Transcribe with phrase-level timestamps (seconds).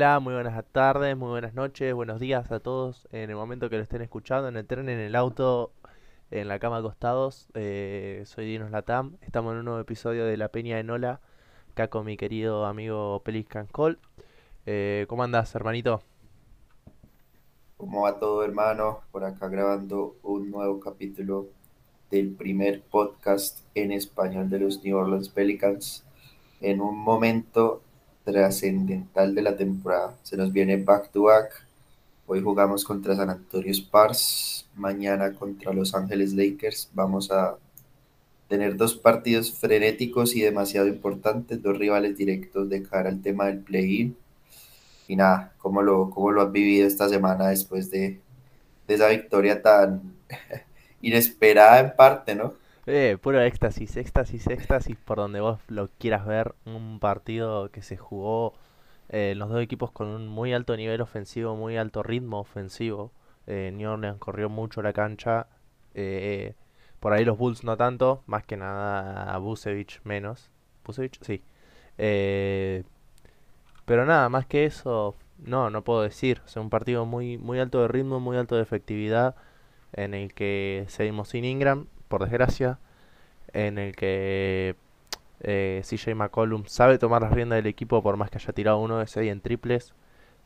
[0.00, 3.76] Hola, muy buenas tardes, muy buenas noches, buenos días a todos en el momento que
[3.76, 5.72] lo estén escuchando, en el tren, en el auto,
[6.30, 7.50] en la cama acostados.
[7.52, 11.20] Eh, soy Dinos Latam, estamos en un nuevo episodio de La Peña de Nola,
[11.72, 13.98] acá con mi querido amigo Peliscan Cole.
[14.64, 16.00] Eh, ¿Cómo andas, hermanito?
[17.76, 19.00] ¿Cómo va todo, hermano?
[19.12, 21.48] Por acá grabando un nuevo capítulo
[22.10, 26.06] del primer podcast en español de los New Orleans Pelicans.
[26.62, 27.82] En un momento
[28.24, 30.14] trascendental de la temporada.
[30.22, 31.66] Se nos viene back to back.
[32.26, 36.90] Hoy jugamos contra San Antonio Spurs, mañana contra Los Ángeles Lakers.
[36.94, 37.56] Vamos a
[38.48, 43.60] tener dos partidos frenéticos y demasiado importantes, dos rivales directos de cara al tema del
[43.60, 44.16] play-in.
[45.08, 48.20] Y nada, ¿cómo lo, cómo lo has vivido esta semana después de,
[48.86, 50.02] de esa victoria tan
[51.02, 52.54] inesperada en parte, ¿no?
[52.86, 56.54] Eh, puro éxtasis, éxtasis, éxtasis, por donde vos lo quieras ver.
[56.64, 58.54] Un partido que se jugó
[59.08, 63.12] eh, los dos equipos con un muy alto nivel ofensivo, muy alto ritmo ofensivo.
[63.46, 65.46] Eh, New Orleans corrió mucho la cancha.
[65.94, 66.54] Eh,
[67.00, 70.50] por ahí los Bulls no tanto, más que nada Busevich menos.
[70.84, 71.18] ¿Busevich?
[71.22, 71.42] Sí.
[71.98, 72.84] Eh,
[73.84, 76.42] pero nada, más que eso, no, no puedo decir.
[76.44, 79.34] O sea, un partido muy, muy alto de ritmo, muy alto de efectividad,
[79.92, 82.78] en el que seguimos sin Ingram, por desgracia,
[83.52, 84.74] en el que
[85.40, 88.98] eh, CJ McCollum sabe tomar las riendas del equipo por más que haya tirado uno
[88.98, 89.94] de 6 en triples,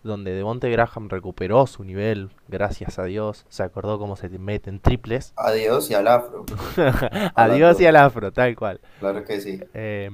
[0.02, 4.78] donde Devonte Graham recuperó su nivel, gracias a Dios, se acordó cómo se mete en
[4.78, 5.32] triples.
[5.36, 6.44] Adiós y al afro.
[7.34, 8.80] Adiós y al afro, tal cual.
[9.00, 9.58] Claro que sí.
[9.72, 10.10] Eh,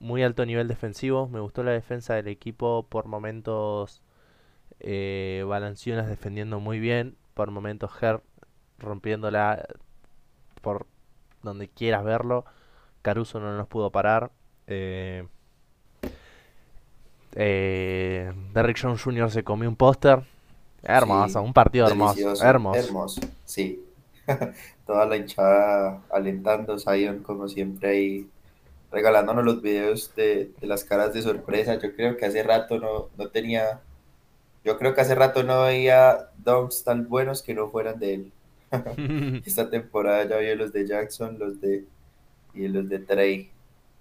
[0.00, 4.02] muy alto nivel defensivo, me gustó la defensa del equipo por momentos
[4.80, 8.22] eh, Balanciunas defendiendo muy bien, por momentos Her
[8.78, 9.68] rompiéndola
[10.62, 10.86] por
[11.42, 12.46] donde quieras verlo.
[13.02, 14.30] Caruso no nos pudo parar.
[14.66, 15.26] Eh,
[17.34, 19.30] eh, Derrick Jones Jr.
[19.30, 20.22] se comió un póster.
[20.82, 22.44] Hermoso, Sí, un partido hermoso.
[22.44, 22.80] Hermoso.
[22.80, 23.84] hermoso, sí.
[24.86, 28.30] Toda la hinchada alentando, Zion como siempre ahí
[28.90, 31.78] regalándonos los videos de, de las caras de sorpresa.
[31.78, 33.80] Yo creo que hace rato no, no tenía,
[34.64, 38.32] yo creo que hace rato no veía dunks tan buenos que no fueran de él.
[39.44, 41.84] Esta temporada ya vi los de Jackson, los de
[42.54, 43.50] y los de Trey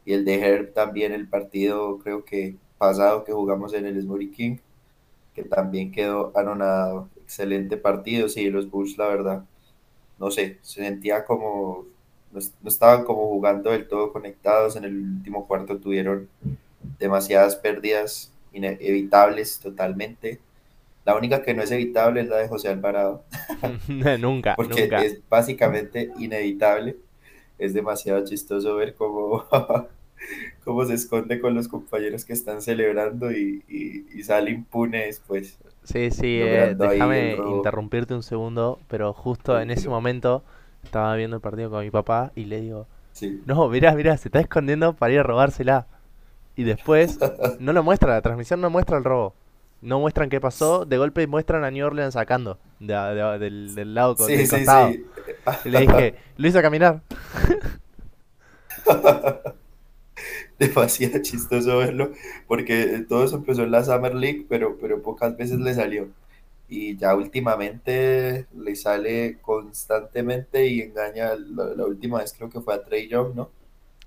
[0.06, 4.32] y el de Herb también el partido creo que pasado que jugamos en el Smurry
[4.32, 4.58] King,
[5.36, 7.10] que también quedó anonadado.
[7.24, 9.46] Excelente partido, sí, los Bulls la verdad,
[10.20, 11.86] no sé, se sentía como
[12.32, 14.76] no, no estaban como jugando del todo conectados.
[14.76, 16.30] En el último cuarto tuvieron
[17.00, 20.40] demasiadas pérdidas inevitables totalmente.
[21.06, 23.24] La única que no es evitable es la de José Alvarado,
[24.20, 25.02] Nunca, porque nunca.
[25.06, 26.98] es básicamente inevitable.
[27.58, 29.46] Es demasiado chistoso ver cómo,
[30.64, 35.60] cómo se esconde con los compañeros que están celebrando y, y- y sale impune después,
[35.84, 40.44] Sí, sí, eh, déjame interrumpirte un segundo, pero justo en ese momento
[40.84, 43.42] estaba viendo el partido con mi papá y le digo, Sí.
[43.46, 45.88] no, mirá, mirá, se está escondiendo para ir a robársela.
[46.56, 47.22] Y después
[47.60, 49.36] no lo muestra, la transmisión no muestra el robo.
[49.82, 53.94] No muestran qué pasó, de golpe muestran a New Orleans sacando de- de- del, del
[53.96, 54.92] lado Sí, del sí, costado.
[54.92, 55.06] sí.
[55.64, 57.04] Y le dije, lo hizo caminar.
[60.60, 62.12] Demasiado chistoso verlo,
[62.48, 66.10] porque todo eso empezó en la Summer League, pero, pero pocas veces le salió.
[66.70, 71.36] Y ya últimamente le sale constantemente y engaña.
[71.36, 73.44] La, la última vez creo que fue a Trey Young, ¿no?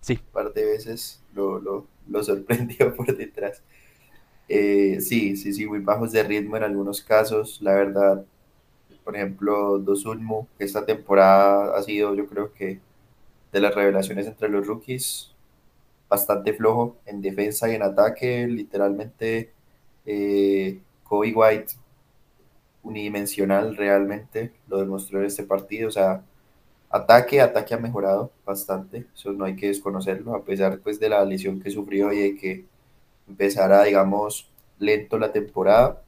[0.01, 3.63] Sí, Un par de veces lo, lo, lo sorprendió por detrás.
[4.49, 8.25] Eh, sí, sí, sí, muy bajos de ritmo en algunos casos, la verdad.
[9.05, 12.81] Por ejemplo, Dosunmu, que esta temporada ha sido, yo creo que,
[13.53, 15.33] de las revelaciones entre los rookies
[16.09, 19.53] bastante flojo en defensa y en ataque, literalmente
[20.07, 21.75] eh, Kobe White
[22.83, 26.23] unidimensional realmente, lo demostró en este partido, o sea,
[26.91, 31.25] ataque, ataque ha mejorado bastante, eso no hay que desconocerlo, a pesar pues de la
[31.25, 32.67] lesión que sufrió y de que
[33.29, 36.03] empezara, digamos, lento la temporada,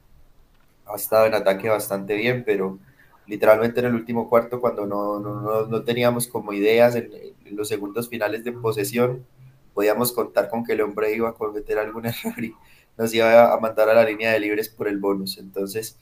[0.85, 2.79] ha estado en ataque bastante bien, pero
[3.25, 7.11] literalmente en el último cuarto, cuando no, no, no, teníamos como ideas en,
[7.45, 9.25] en los segundos finales de posesión,
[9.73, 12.55] podíamos contar con que el hombre iba a cometer algún error y
[12.97, 15.37] nos iba a mandar a la línea de libres por el bonus.
[15.37, 15.97] Entonces,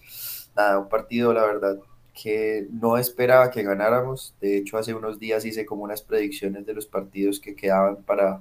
[0.56, 1.77] nada, un partido, la verdad,
[2.13, 4.33] que no esperaba que ganáramos.
[4.39, 8.39] De hecho, hace unos días hice como unas predicciones de los partidos que quedaban para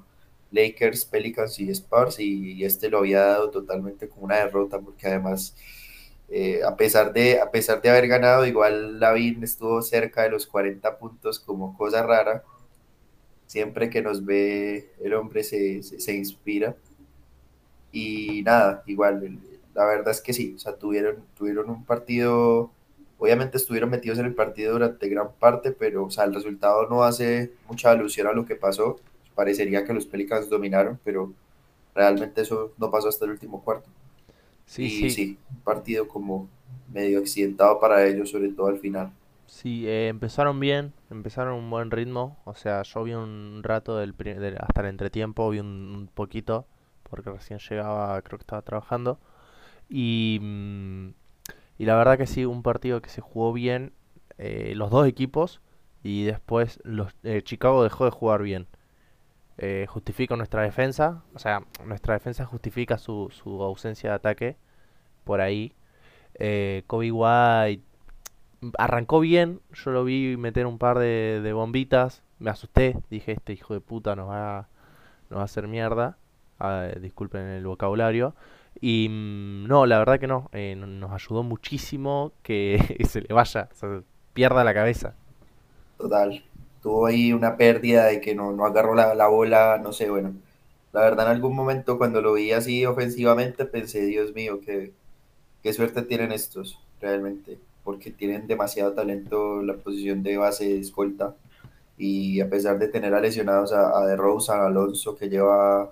[0.55, 5.57] Lakers, Pelicans y Spurs y, este lo había dado totalmente como una derrota porque además
[6.29, 10.47] eh, a, pesar de, a pesar de haber ganado, igual Lavín estuvo cerca de los
[10.47, 12.43] 40 puntos como cosa rara.
[13.47, 16.77] Siempre que nos ve el hombre se, se, se inspira.
[17.93, 19.39] Y nada, igual
[19.75, 22.71] la verdad es que sí, o sea, tuvieron, tuvieron un partido,
[23.19, 27.03] obviamente estuvieron metidos en el partido durante gran parte, pero, o sea, el resultado no
[27.03, 29.01] hace mucha alusión a lo que pasó.
[29.35, 31.33] Parecería que los Pelicans dominaron, pero
[31.95, 33.91] realmente eso no pasó hasta el último cuarto.
[34.67, 35.11] Sí, Y sí.
[35.11, 36.49] sí, un partido como
[36.93, 39.13] medio accidentado para ellos, sobre todo al final.
[39.47, 42.39] Sí, eh, empezaron bien, empezaron un buen ritmo.
[42.45, 45.67] O sea, yo vi un rato del, del- hasta el entretiempo, vi un,
[45.97, 46.67] un poquito,
[47.09, 49.19] porque recién llegaba, creo que estaba trabajando.
[49.89, 51.09] Y, mm,
[51.79, 53.93] y la verdad que sí, un partido que se jugó bien,
[54.39, 55.61] eh, los dos equipos,
[56.05, 58.69] y después los, eh, Chicago dejó de jugar bien.
[59.59, 64.57] Eh, justifica nuestra defensa, o sea, nuestra defensa justifica su, su ausencia de ataque
[65.25, 65.75] por ahí.
[66.37, 67.83] Eh, Kobe White
[68.79, 73.53] arrancó bien, yo lo vi meter un par de, de bombitas, me asusté, dije, este
[73.53, 74.69] hijo de puta nos va,
[75.31, 76.17] nos va a hacer mierda,
[76.61, 78.35] Ah, disculpen el vocabulario,
[78.81, 82.79] y mm, no, la verdad que no, eh, no- nos ayudó muchísimo que
[83.09, 84.03] se le vaya, o sea,
[84.35, 85.15] pierda la cabeza.
[85.99, 86.43] Total.
[86.85, 90.35] Tuvo ahí una pérdida de que no, no agarró la, la bola, no sé, bueno.
[90.93, 94.93] La verdad, en algún momento cuando lo vi así ofensivamente, pensé, Dios mío, qué,
[95.63, 100.81] qué suerte tienen estos, realmente, porque tienen demasiado talento en la posición de base de
[100.81, 101.35] escolta.
[101.97, 105.91] Y a pesar de tener a lesionados a, a DeRozan, a Alonso, que lleva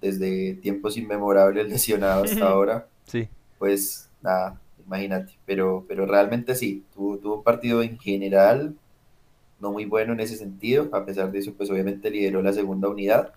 [0.00, 5.34] desde tiempos inmemorables lesionado hasta ahora, Sí, pues nada, imagínate.
[5.46, 8.76] Pero, pero realmente sí, tuvo, tuvo un partido en general
[9.60, 10.88] no muy bueno en ese sentido.
[10.92, 13.32] A pesar de eso, pues obviamente lideró la segunda unidad.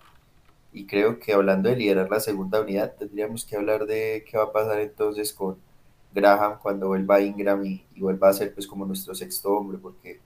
[0.72, 4.44] Y creo que hablando de liderar la segunda unidad, tendríamos que hablar de qué va
[4.44, 5.56] a pasar entonces con
[6.14, 10.20] Graham cuando vuelva Ingram y, y vuelva a ser pues como nuestro sexto hombre, porque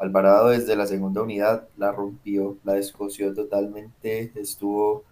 [0.00, 5.04] Alvarado desde la segunda unidad la rompió, la descoció totalmente, estuvo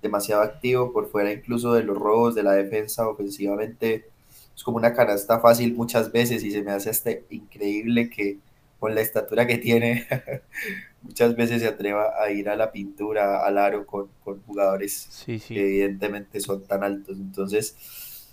[0.00, 4.06] demasiado activo por fuera incluso de los robos de la defensa ofensivamente.
[4.54, 8.38] Es como una canasta fácil muchas veces y se me hace hasta increíble que
[8.80, 10.08] con la estatura que tiene
[11.02, 15.38] muchas veces se atreva a ir a la pintura, al aro con, con jugadores sí,
[15.38, 17.18] que evidentemente son tan altos.
[17.18, 17.76] Entonces,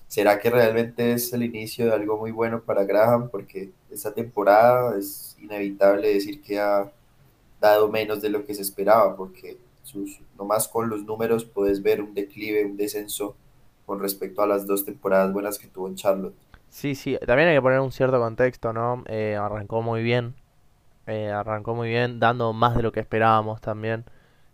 [0.07, 3.29] ¿será que realmente es el inicio de algo muy bueno para Graham?
[3.29, 6.91] Porque esta temporada es inevitable decir que ha
[7.61, 12.01] dado menos de lo que se esperaba, porque sus, nomás con los números puedes ver
[12.01, 13.35] un declive, un descenso
[13.85, 16.35] con respecto a las dos temporadas buenas que tuvo en Charlotte.
[16.69, 19.03] Sí, sí, también hay que poner un cierto contexto, ¿no?
[19.07, 20.35] Eh, arrancó muy bien,
[21.07, 24.05] eh, arrancó muy bien, dando más de lo que esperábamos también.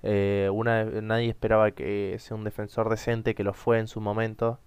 [0.03, 4.59] Eh, una, nadie esperaba que sea un defensor decente, que lo fue en su momento.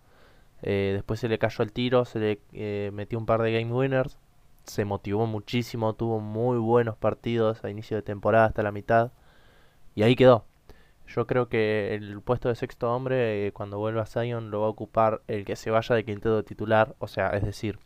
[0.63, 2.19] Después se le cayó el tiro, se
[2.53, 4.19] le metió un par de game winners,
[4.65, 9.13] se motivó muchísimo, tuvo muy buenos partidos a inicio de temporada hasta la mitad
[9.95, 10.47] y ahí quedó.
[11.09, 14.71] Yo creo que el puesto de sexto hombre, eh, cuando vuelva Zion, lo va a
[14.71, 17.79] ocupar el que se vaya de quinteto titular, o sea, es decir,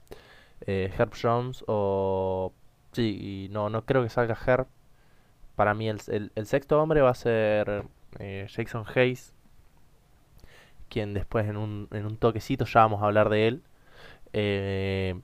[0.66, 2.52] eh, Herb Jones o...
[2.92, 4.66] Sí, no, no creo que salga Herb.
[5.56, 7.84] Para mí el, el- el sexto hombre va a ser
[8.18, 9.34] eh, Jackson Hayes,
[10.88, 13.62] quien después en un, en un toquecito ya vamos a hablar de él.
[14.32, 15.20] Eh,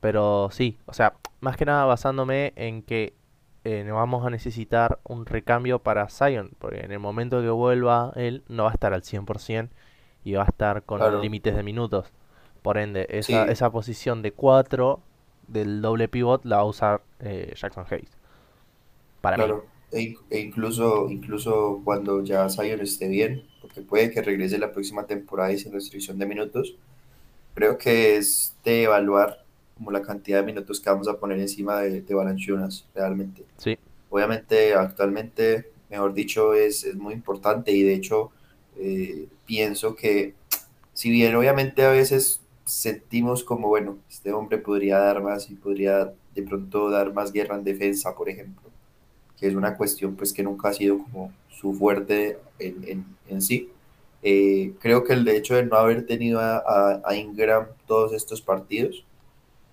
[0.00, 3.14] pero sí, o sea, más que nada basándome en que
[3.64, 8.44] eh, vamos a necesitar un recambio para Zion, porque en el momento que vuelva él
[8.48, 9.74] no va a estar al 100%
[10.24, 12.12] y va a estar con Claro, límites de minutos.
[12.62, 15.00] Por ende, esa, sí, esa posición de 4
[15.48, 18.10] del doble pivot la va a usar eh, Jackson Hayes,
[19.20, 19.52] para mí.
[19.52, 19.70] claro.
[19.90, 24.72] E, in- e incluso, incluso cuando ya Zion esté bien, porque puede que regrese la
[24.72, 26.78] próxima temporada y sin restricción de minutos,
[27.54, 29.41] creo que es de evaluar
[29.76, 33.44] como la cantidad de minutos que vamos a poner encima de, de Valanciunas, realmente.
[33.56, 33.76] Sí,
[34.12, 38.30] Obviamente, actualmente, mejor dicho, es, es muy importante y de hecho
[38.76, 40.34] eh, pienso que
[40.92, 46.12] si bien obviamente a veces sentimos como, bueno, este hombre podría dar más y podría
[46.34, 48.68] de pronto dar más guerra en defensa, por ejemplo,
[49.38, 53.40] que es una cuestión pues que nunca ha sido como su fuerte en, en, en
[53.40, 53.70] sí.
[54.22, 58.42] Eh, creo que el hecho de no haber tenido a, a, a Ingram todos estos
[58.42, 59.06] partidos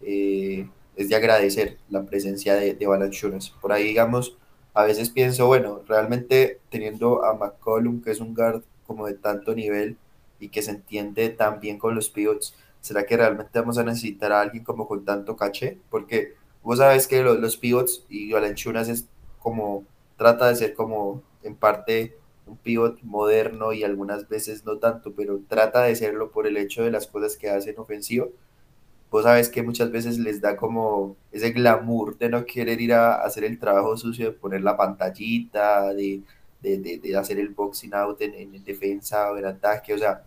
[0.01, 3.51] eh, es de agradecer la presencia de, de Valanciunas.
[3.61, 4.37] Por ahí, digamos,
[4.73, 9.55] a veces pienso, bueno, realmente teniendo a McCollum, que es un guard como de tanto
[9.55, 9.97] nivel
[10.39, 14.31] y que se entiende tan bien con los pivots, ¿será que realmente vamos a necesitar
[14.31, 15.77] a alguien como con tanto caché?
[15.89, 19.05] Porque vos sabes que los, los pivots y Valanciunas es
[19.39, 19.85] como,
[20.17, 22.15] trata de ser como en parte
[22.45, 26.83] un pivot moderno y algunas veces no tanto, pero trata de serlo por el hecho
[26.83, 28.29] de las cosas que hacen ofensivo
[29.09, 33.15] vos sabes que muchas veces les da como ese glamour de no querer ir a
[33.15, 36.21] hacer el trabajo sucio, de poner la pantallita, de,
[36.61, 40.23] de, de, de hacer el boxing out en, en defensa o en ataque, o sea,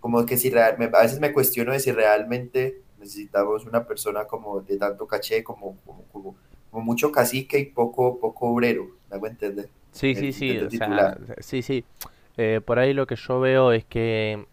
[0.00, 4.60] como que si real, a veces me cuestiono de si realmente necesitamos una persona como
[4.60, 6.36] de tanto caché, como, como, como,
[6.84, 9.68] mucho cacique y poco, poco obrero, ¿me hago entender?
[9.92, 10.60] Sí, sí, sí,
[11.40, 11.84] sí, sí.
[12.36, 14.44] Eh, por ahí lo que yo veo es que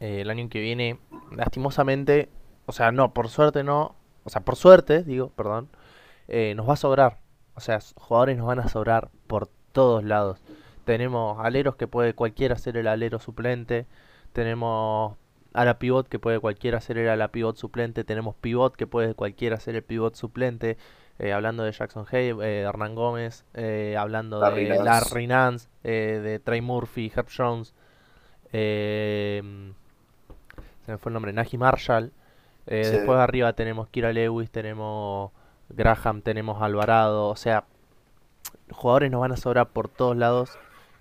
[0.00, 0.98] eh, el año que viene,
[1.34, 2.28] lastimosamente,
[2.72, 5.68] o sea, no, por suerte no, o sea, por suerte, digo, perdón,
[6.26, 7.18] eh, nos va a sobrar.
[7.54, 10.40] O sea, jugadores nos van a sobrar por todos lados.
[10.86, 13.86] Tenemos aleros que puede cualquiera ser el alero suplente.
[14.32, 15.18] Tenemos
[15.52, 18.04] a la pivot que puede cualquiera ser el la pivot suplente.
[18.04, 20.78] Tenemos pivot que puede cualquiera ser el pivot suplente.
[21.18, 26.62] Eh, hablando de Jackson Hay, eh, Hernán Gómez, eh, hablando de Larry Nance, de Trey
[26.62, 27.74] Murphy, Herb Jones,
[28.50, 29.42] se
[30.86, 32.12] me fue el nombre, Nagy Marshall.
[32.66, 35.32] Después arriba tenemos Kira Lewis, tenemos
[35.68, 37.64] Graham, tenemos Alvarado, o sea,
[38.70, 40.58] jugadores nos van a sobrar por todos lados.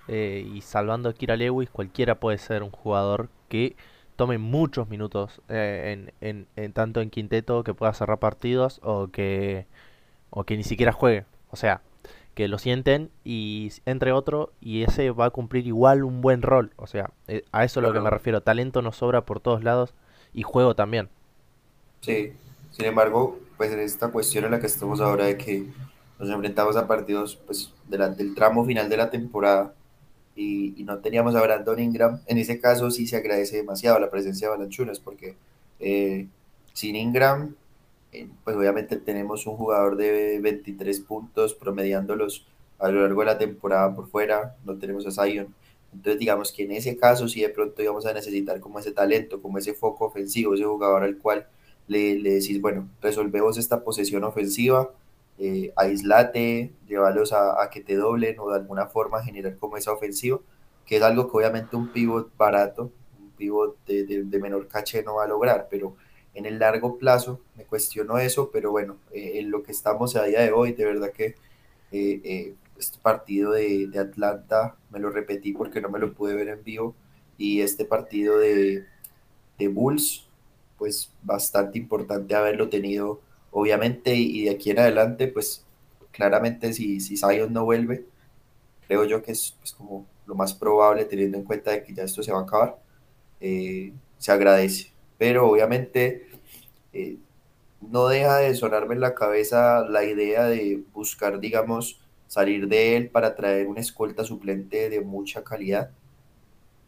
[0.07, 3.75] y salvando a Kira Lewis, cualquiera puede ser un jugador que
[4.15, 9.67] tome muchos minutos en, en, tanto en quinteto que pueda cerrar partidos o que
[10.29, 11.25] o que ni siquiera juegue.
[11.49, 11.81] O sea,
[12.33, 16.71] que lo sienten y entre otro y ese va a cumplir igual un buen rol.
[16.77, 18.41] O sea, eh, a eso es lo que me refiero.
[18.41, 19.93] Talento nos sobra por todos lados
[20.33, 21.09] y juego también.
[22.01, 22.34] Sí,
[22.72, 25.65] sin embargo, pues en esta cuestión en la que estamos ahora de que
[26.20, 29.75] nos enfrentamos a partidos pues del tramo final de la temporada
[30.36, 34.48] y, no teníamos a Brandon Ingram, en ese caso sí se agradece demasiado la presencia
[34.48, 35.36] de Balanchunas porque
[35.79, 36.27] eh,
[36.74, 37.55] sin Ingram
[38.12, 42.48] eh, pues obviamente tenemos un jugador de 23 puntos promediándolos
[42.79, 45.53] a lo largo de la temporada por fuera, no tenemos a Zion.
[45.93, 49.39] Entonces digamos que en ese caso sí de pronto íbamos a necesitar como ese talento,
[49.39, 51.46] como ese foco ofensivo, ese jugador al cual
[51.91, 54.91] le, le decís, bueno, resolvemos esta posesión ofensiva,
[55.38, 59.91] eh, aislate, llévalos a, a, que te doblen o de alguna forma generar como esa
[59.91, 60.39] ofensiva,
[60.86, 65.15] que es algo que obviamente un pivot barato, un pivot de, de, menor caché no
[65.15, 65.98] va a lograr, pero
[66.33, 70.24] en el largo plazo, me cuestiono eso, pero bueno, eh, en lo que estamos a
[70.24, 71.36] día de hoy, de verdad que
[71.91, 76.36] eh, eh, este partido de, de, Atlanta me lo repetí porque no me lo pude
[76.36, 76.95] ver en vivo,
[77.38, 78.86] y este partido de,
[79.60, 80.30] de Bulls,
[80.81, 83.21] pues bastante importante haberlo tenido,
[83.51, 85.63] obviamente, y de aquí en adelante, pues
[86.09, 88.07] claramente si, si Zion no vuelve,
[88.88, 92.01] creo yo que es pues, como lo más probable teniendo en cuenta de que ya
[92.01, 92.79] esto se va a acabar,
[93.39, 94.91] se agradece.
[95.19, 96.27] Pero obviamente
[96.93, 97.17] eh,
[97.79, 103.09] no deja de sonarme en la cabeza la idea de buscar, digamos, salir de él
[103.09, 105.91] para traer una escolta suplente de mucha calidad,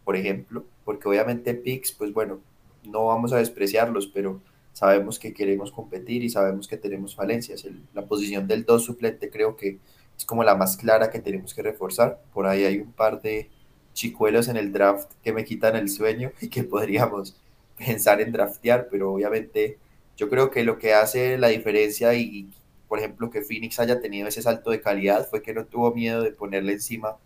[0.03, 2.39] por ejemplo, porque obviamente Pix, pues bueno,
[2.85, 4.41] no vamos a despreciarlos, pero
[4.73, 7.65] sabemos que queremos competir y sabemos que tenemos falencias.
[7.93, 9.79] la posición del 2 suplente creo que
[10.17, 12.21] es como la más clara que tenemos que reforzar.
[12.33, 13.49] Por ahí hay un par de
[13.93, 17.35] chicuelos en el draft que me quitan el sueño y que podríamos
[17.77, 19.77] pensar en draftear, pero obviamente
[20.17, 22.49] yo creo que lo que hace la diferencia y,
[22.87, 26.21] por ejemplo, que Phoenix haya tenido ese salto de calidad fue que no tuvo miedo
[26.21, 27.17] de ponerle encima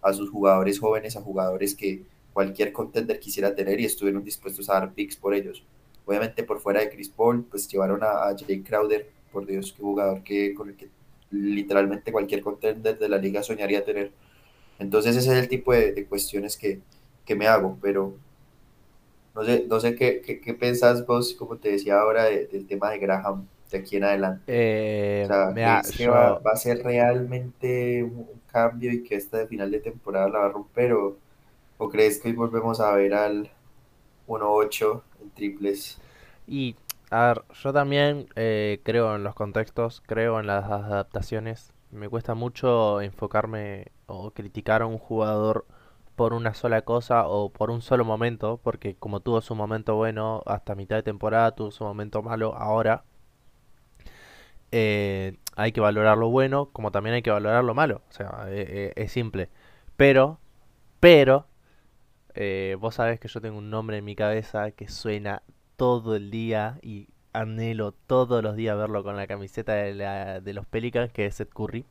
[0.00, 2.04] a sus jugadores jóvenes, a jugadores que
[2.36, 5.64] cualquier contender quisiera tener y estuvieron dispuestos a dar picks por ellos.
[6.04, 9.82] Obviamente por fuera de Chris Paul, pues llevaron a, a Jay Crowder, por Dios, qué
[9.82, 10.90] jugador que, con el que
[11.30, 14.12] literalmente cualquier contender de la liga soñaría tener.
[14.78, 16.80] Entonces ese es el tipo de, de cuestiones que,
[17.24, 18.18] que me hago, pero
[19.34, 22.98] no sé, no sé qué, qué, pensás vos, como te decía ahora, del tema de
[22.98, 24.42] Graham de aquí en adelante.
[24.46, 25.48] Eh, va,
[26.52, 30.50] a ser realmente un, cambio y que esta de final de temporada la va a
[30.50, 30.92] romper?
[30.92, 31.16] ¿O,
[31.78, 33.50] o crees que hoy volvemos a ver al
[34.26, 36.00] 1-8 en triples?
[36.46, 36.76] Y,
[37.10, 41.72] a ver, yo también eh, creo en los contextos, creo en las adaptaciones.
[41.90, 45.66] Me cuesta mucho enfocarme o criticar a un jugador
[46.16, 50.42] por una sola cosa o por un solo momento, porque como tuvo su momento bueno
[50.46, 53.04] hasta mitad de temporada, tuvo su momento malo ahora,
[54.72, 58.46] eh, hay que valorar lo bueno como también hay que valorar lo malo, o sea,
[58.48, 59.48] eh, eh, es simple.
[59.96, 60.40] Pero,
[61.00, 61.46] pero,
[62.78, 65.42] vos sabés que yo tengo un nombre en mi cabeza que suena
[65.76, 70.54] todo el día y anhelo todos los días verlo con la camiseta de, la, de
[70.54, 71.84] los Pelicans, que es Seth Curry.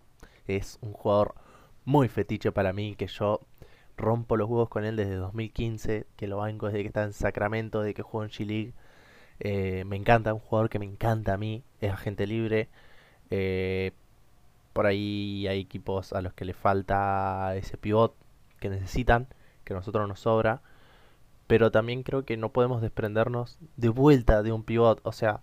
[0.48, 1.36] Es un jugador
[1.86, 3.42] muy fetiche para mí, que yo
[3.98, 7.82] rompo los huevos con él desde 2015, que lo banco desde que está en Sacramento,
[7.82, 8.74] desde que juego en G-League.
[9.40, 12.70] Eh, me encanta, un jugador que me encanta a mí, es agente libre.
[13.30, 13.92] Eh,
[14.74, 18.16] por ahí hay equipos a los que le falta ese pivot
[18.60, 19.28] que necesitan,
[19.65, 20.62] que a nosotros nos sobra.
[21.48, 25.01] Pero también creo que no podemos desprendernos de vuelta de un pivot.
[25.03, 25.41] O sea,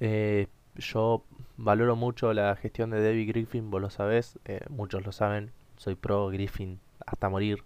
[0.00, 1.24] eh, yo
[1.56, 4.38] valoro mucho la gestión de Debbie Griffin, vos lo sabés,
[4.70, 7.64] muchos lo saben, soy pro Griffin hasta morir.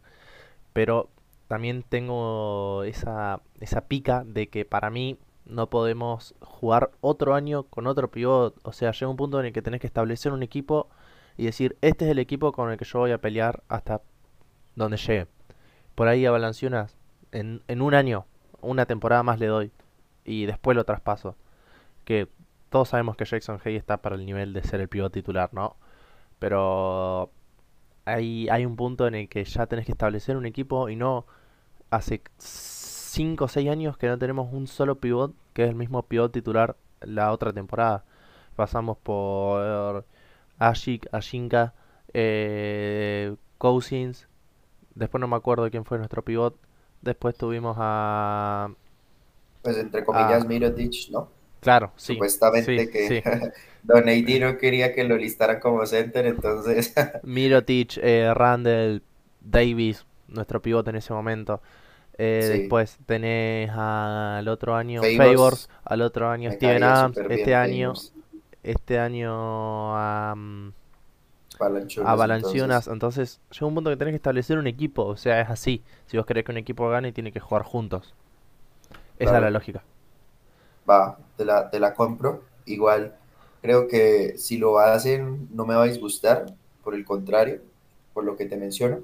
[0.73, 1.09] Pero
[1.49, 7.87] también tengo esa, esa pica de que para mí no podemos jugar otro año con
[7.87, 8.59] otro pivot.
[8.64, 10.88] O sea, llega un punto en el que tenés que establecer un equipo
[11.37, 14.02] y decir, este es el equipo con el que yo voy a pelear hasta
[14.75, 15.26] donde llegue.
[15.97, 16.97] Por ahí a Balanciunas,
[17.33, 18.26] en, en un año,
[18.61, 19.73] una temporada más le doy
[20.25, 21.37] y después lo traspaso.
[22.05, 22.29] Que
[22.71, 25.76] todos sabemos que Jackson Hay está para el nivel de ser el pivot titular, ¿no?
[26.38, 27.31] Pero
[28.05, 31.26] hay, hay un punto en el que ya tenés que establecer un equipo y no
[31.91, 36.03] hace 5 o 6 años que no tenemos un solo pivot que es el mismo
[36.03, 38.05] pivot titular la otra temporada.
[38.57, 40.05] Pasamos por
[40.59, 41.75] Ashik, Ashinka,
[42.15, 44.29] eh, Cousins,
[44.97, 46.57] después no me acuerdo quién fue nuestro pivot.
[47.03, 48.71] Después tuvimos a...
[49.62, 51.29] Pues entre comillas a, Mirotic, ¿no?
[51.61, 52.15] Claro, sí.
[52.15, 56.93] Supuestamente que Don AD no quería que lo listaran como center, entonces...
[57.23, 59.03] Mirotic, eh, Randall,
[59.41, 61.61] Davis, nuestro pivot en ese momento.
[62.19, 67.93] Eh, Después tenés al otro año Favors, al otro año Steven Adams, este año,
[68.62, 70.35] este año a,
[71.59, 72.89] a Balanciunas.
[72.89, 73.41] Entonces.
[73.51, 75.83] llega un punto que tenés que establecer un equipo, o sea, es así.
[76.07, 78.15] Si vos querés que un equipo gane, tiene que jugar juntos.
[79.19, 79.83] Esa es la lógica.
[80.89, 82.43] Va, te la, te la compro.
[82.67, 83.17] Igual,
[83.63, 86.47] creo que si lo hacen, no me va a disgustar,
[86.85, 87.61] por el contrario,
[88.13, 89.00] por lo que te menciono.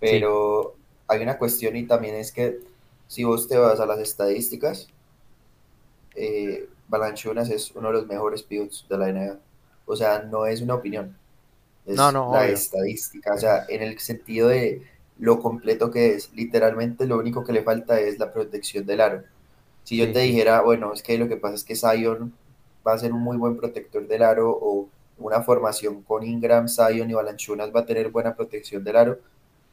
[0.00, 0.74] Pero
[1.08, 2.60] hay una cuestión y también es que
[3.06, 4.88] si vos te vas a las estadísticas,
[6.14, 9.38] eh, Balanchunas es uno de los mejores pivots de la NBA.
[9.86, 11.16] O sea, no es una opinión,
[11.86, 13.34] es no, no, la estadística.
[13.34, 14.82] O sea, en el sentido de
[15.18, 19.22] lo completo que es, literalmente lo único que le falta es la protección del aro.
[19.84, 22.32] Si yo te dijera, bueno, es que lo que pasa es que Zion
[22.86, 27.10] va a ser un muy buen protector del aro o una formación con Ingram, Zion
[27.10, 29.18] y Balanchunas va a tener buena protección del aro,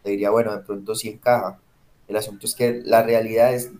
[0.04, 1.60] te diría, bueno, de pronto sí encaja.
[2.08, 3.72] El asunto es que la realidad es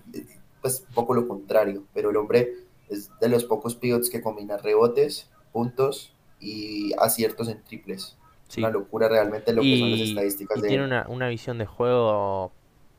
[0.62, 2.54] pues un poco lo contrario, pero el hombre
[2.90, 8.16] es de los pocos pivots que combina rebotes, puntos y aciertos en triples.
[8.52, 10.58] Es una locura realmente lo que son las estadísticas.
[10.60, 12.52] Y tiene una, una visión de juego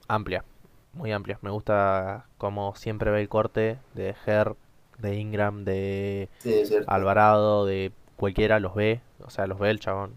[0.08, 0.44] amplia,
[0.92, 1.38] muy amplia.
[1.42, 4.54] Me gusta como siempre ve el corte de Her,
[4.98, 6.28] de Ingram, de
[6.86, 10.12] Alvarado, de cualquiera, los ve, o sea, los ve el chabón.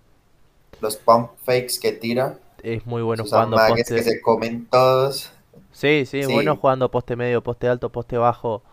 [0.81, 3.95] Los pump fakes que tira, es muy bueno jugando poste.
[3.95, 5.31] que se comen todos.
[5.71, 8.63] Sí, sí, bueno jugando poste medio, poste alto, poste bajo.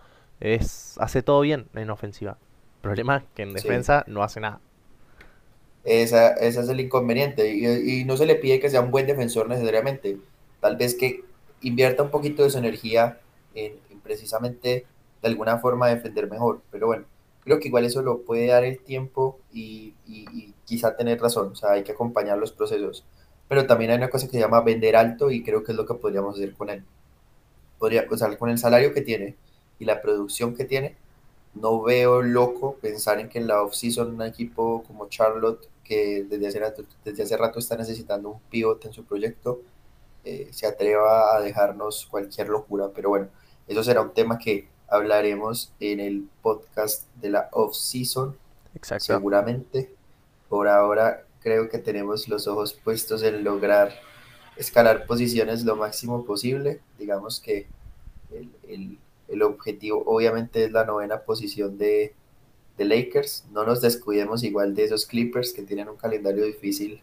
[0.40, 2.38] Es hace todo bien en ofensiva.
[2.76, 4.60] El problema es que en defensa no hace nada.
[5.84, 7.54] Esa, ese es el inconveniente.
[7.54, 10.18] Y, no se le pide que sea un buen defensor necesariamente.
[10.60, 11.24] Tal vez que
[11.62, 13.20] invierta un poquito de su energía
[13.54, 14.86] en, precisamente
[15.22, 16.62] de alguna forma defender mejor.
[16.70, 17.04] Pero bueno,
[17.44, 21.52] creo que igual eso lo puede dar el tiempo y, y quizá tener razón.
[21.52, 23.04] O sea, hay que acompañar los procesos
[23.52, 25.84] pero también hay una cosa que se llama vender alto y creo que es lo
[25.84, 26.82] que podríamos hacer con él.
[27.78, 29.36] Podría, o con el salario que tiene
[29.78, 30.96] y la producción que tiene,
[31.52, 36.48] no veo loco pensar en que en la off-season un equipo como Charlotte, que desde
[36.48, 39.60] hace rato, desde hace rato está necesitando un pivot en su proyecto,
[40.24, 42.88] eh, se atreva a dejarnos cualquier locura.
[42.94, 43.28] Pero bueno,
[43.68, 48.36] eso será un tema que hablaremos en el podcast de la off-season.
[48.98, 49.94] Seguramente.
[50.48, 53.92] Por ahora creo que tenemos los ojos puestos en lograr
[54.56, 56.80] escalar posiciones lo máximo posible.
[56.98, 57.66] Digamos que
[58.66, 58.98] el,
[59.42, 62.14] objetivo obviamente es la novena posición de,
[62.76, 63.46] de, Lakers.
[63.52, 67.00] No nos descuidemos igual de esos Clippers que tienen un calendario difícil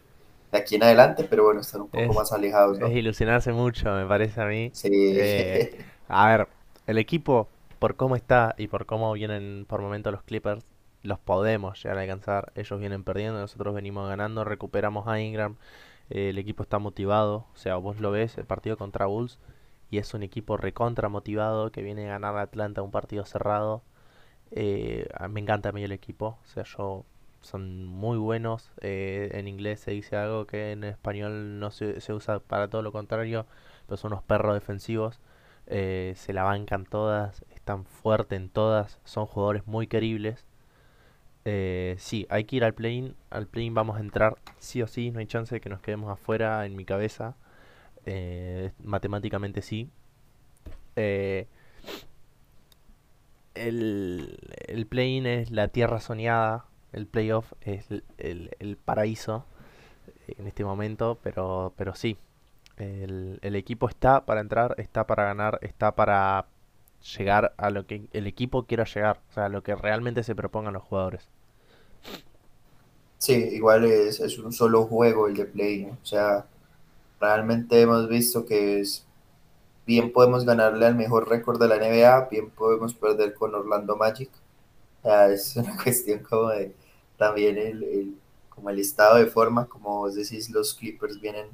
[0.51, 2.79] de aquí en adelante, pero bueno, están un poco más alejados.
[2.79, 4.71] Es ilusionarse mucho, me parece a mí.
[4.83, 5.77] Eh,
[6.07, 6.47] a ver,
[6.87, 10.65] el equipo, por cómo está y por cómo vienen por momento los Clippers,
[11.03, 12.51] los podemos llegar a alcanzar.
[12.55, 15.55] Ellos vienen perdiendo, nosotros venimos ganando, recuperamos a Ingram,
[16.09, 19.39] el equipo está motivado, o sea, vos lo ves, el partido contra Bulls,
[19.91, 23.83] y es un equipo recontra motivado que viene a ganar a Atlanta un partido cerrado.
[24.51, 27.05] Eh, me encanta a mí el equipo, o sea, yo
[27.41, 28.71] son muy buenos.
[28.81, 32.91] Eh, en inglés se dice algo que en español no se, usa para todo lo
[32.91, 33.45] contrario,
[33.87, 35.19] pero son unos perros defensivos.
[35.67, 40.45] Eh, se la bancan todas, están fuertes en todas, son jugadores muy queribles.
[41.97, 43.15] Sí, hay que ir al play-in.
[43.31, 45.09] Al play-in vamos a entrar sí o sí.
[45.11, 47.35] No hay chance de que nos quedemos afuera en mi cabeza.
[48.83, 49.89] Matemáticamente sí.
[50.95, 51.47] Eh,
[53.67, 56.65] el, el play-in es la tierra soñada.
[56.91, 57.85] El playoff es
[58.17, 59.45] el, el, paraíso
[60.27, 61.19] en este momento.
[61.23, 62.17] Pero, pero sí.
[62.77, 66.47] El, el equipo está para entrar, está para ganar, está para
[67.17, 70.35] llegar a lo que el equipo quiera llegar, o sea, a lo que realmente se
[70.35, 71.27] propongan los jugadores.
[73.17, 76.45] Sí, igual es, es un solo juego el de Play, o sea,
[77.19, 79.05] realmente hemos visto que es
[79.89, 84.29] bien podemos ganarle al mejor récord de la NBA, bien podemos perder con Orlando Magic.
[85.03, 86.75] es una cuestión como de
[87.17, 88.15] también el,
[88.49, 91.47] como el estado de forma, como vos decís, los Clippers vienen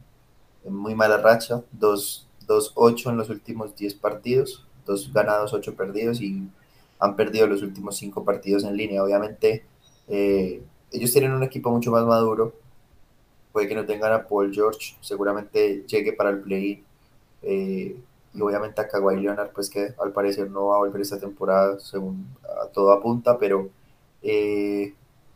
[0.65, 6.43] en muy mala racha, 2-8 en los últimos 10 partidos, 2 ganados, 8 perdidos y
[6.99, 9.01] han perdido los últimos 5 partidos en línea.
[9.01, 9.63] Obviamente,
[10.09, 12.53] eh, ellos tienen un equipo mucho más maduro,
[13.53, 16.83] puede que no tengan a Paul George, seguramente llegue para el play
[17.41, 17.95] eh,
[18.35, 21.79] y obviamente a Kawhi Leonard, pues que al parecer no va a volver esta temporada,
[21.79, 23.69] según a todo apunta, pero
[24.21, 24.93] eh,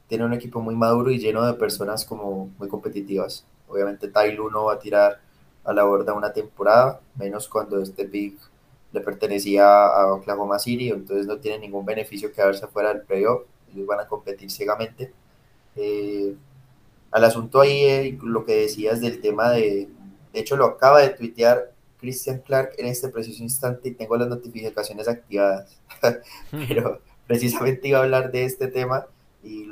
[0.07, 3.45] tiene un equipo muy maduro y lleno de personas como muy competitivas.
[3.69, 5.21] Obviamente Tyloo no va a tirar
[5.63, 8.37] a la borda una temporada, menos cuando este pick
[8.91, 13.85] le pertenecía a Oklahoma City, entonces no tiene ningún beneficio quedarse fuera del playoff, ellos
[13.85, 15.13] van a competir ciegamente.
[15.75, 16.35] Eh,
[17.11, 19.87] al asunto ahí, eh, lo que decías del tema de,
[20.33, 24.27] de hecho lo acaba de tuitear Christian Clark en este preciso instante y tengo las
[24.27, 25.77] notificaciones activadas,
[26.51, 29.07] pero precisamente iba a hablar de este tema
[29.43, 29.65] y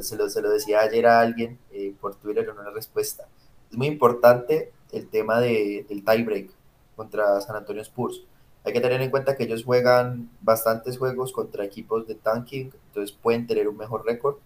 [0.00, 3.26] se, lo, se, lo, decía ayer a alguien eh, por Twitter en una respuesta.
[3.70, 6.50] Es muy importante el tema de, del tiebreak
[6.96, 8.24] contra San Antonio Spurs.
[8.64, 13.16] Hay que tener en cuenta que ellos juegan bastantes juegos contra equipos de tanking, entonces
[13.16, 14.36] pueden tener un mejor récord.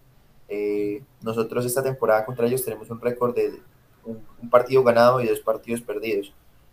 [0.48, 3.60] Eh, nosotros esta temporada contra ellos tenemos un récord de
[4.04, 6.32] un, partido ganado y dos partidos perdidos.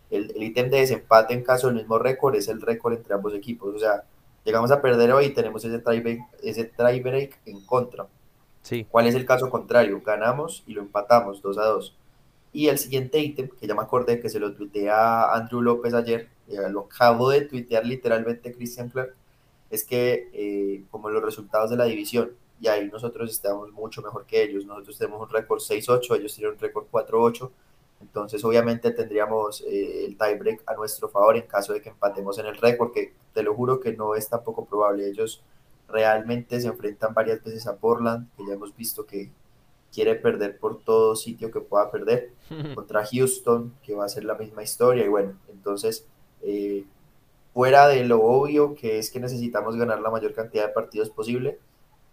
[0.09, 3.75] El, ítem de desempate en caso del mismo récord es el récord entre ambos equipos.
[3.75, 4.03] O sea,
[4.43, 8.07] llegamos a perder hoy y tenemos ese tiebreak, ese break en contra.
[8.61, 8.85] Sí.
[8.89, 10.01] ¿Cuál es el caso contrario?
[10.05, 11.95] Ganamos y lo empatamos 2 a 2.
[12.51, 16.29] Y el siguiente ítem, que ya me acordé que se lo tuitea Andrew López ayer,
[16.71, 19.13] lo acabo de tuitear literalmente Christian Clark,
[19.69, 24.25] es que eh, como los resultados de la división, y ahí nosotros estamos mucho mejor
[24.25, 27.49] que ellos, nosotros tenemos un récord 6-8, ellos tienen un récord 4-8,
[28.01, 32.45] entonces, obviamente tendríamos eh, el tiebreak a nuestro favor en caso de que empatemos en
[32.45, 35.07] el récord, que te lo juro que no es tampoco probable.
[35.07, 35.43] Ellos
[35.87, 39.31] realmente se enfrentan varias veces a Portland, que ya hemos visto que
[39.91, 42.31] quiere perder por todo sitio que pueda perder,
[42.75, 45.05] contra Houston, que va a ser la misma historia.
[45.05, 46.05] Y bueno, entonces,
[46.41, 46.85] eh,
[47.53, 51.59] fuera de lo obvio que es que necesitamos ganar la mayor cantidad de partidos posible,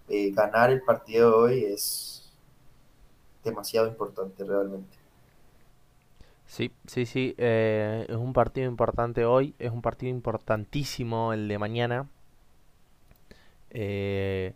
[0.09, 2.33] eh, ganar el partido de hoy es
[3.45, 4.96] demasiado importante realmente.
[6.47, 7.35] Sí, sí, sí.
[7.39, 9.55] Eh, es un partido importante hoy.
[9.59, 12.09] Es un partido importantísimo el de mañana.
[13.71, 14.55] Eh,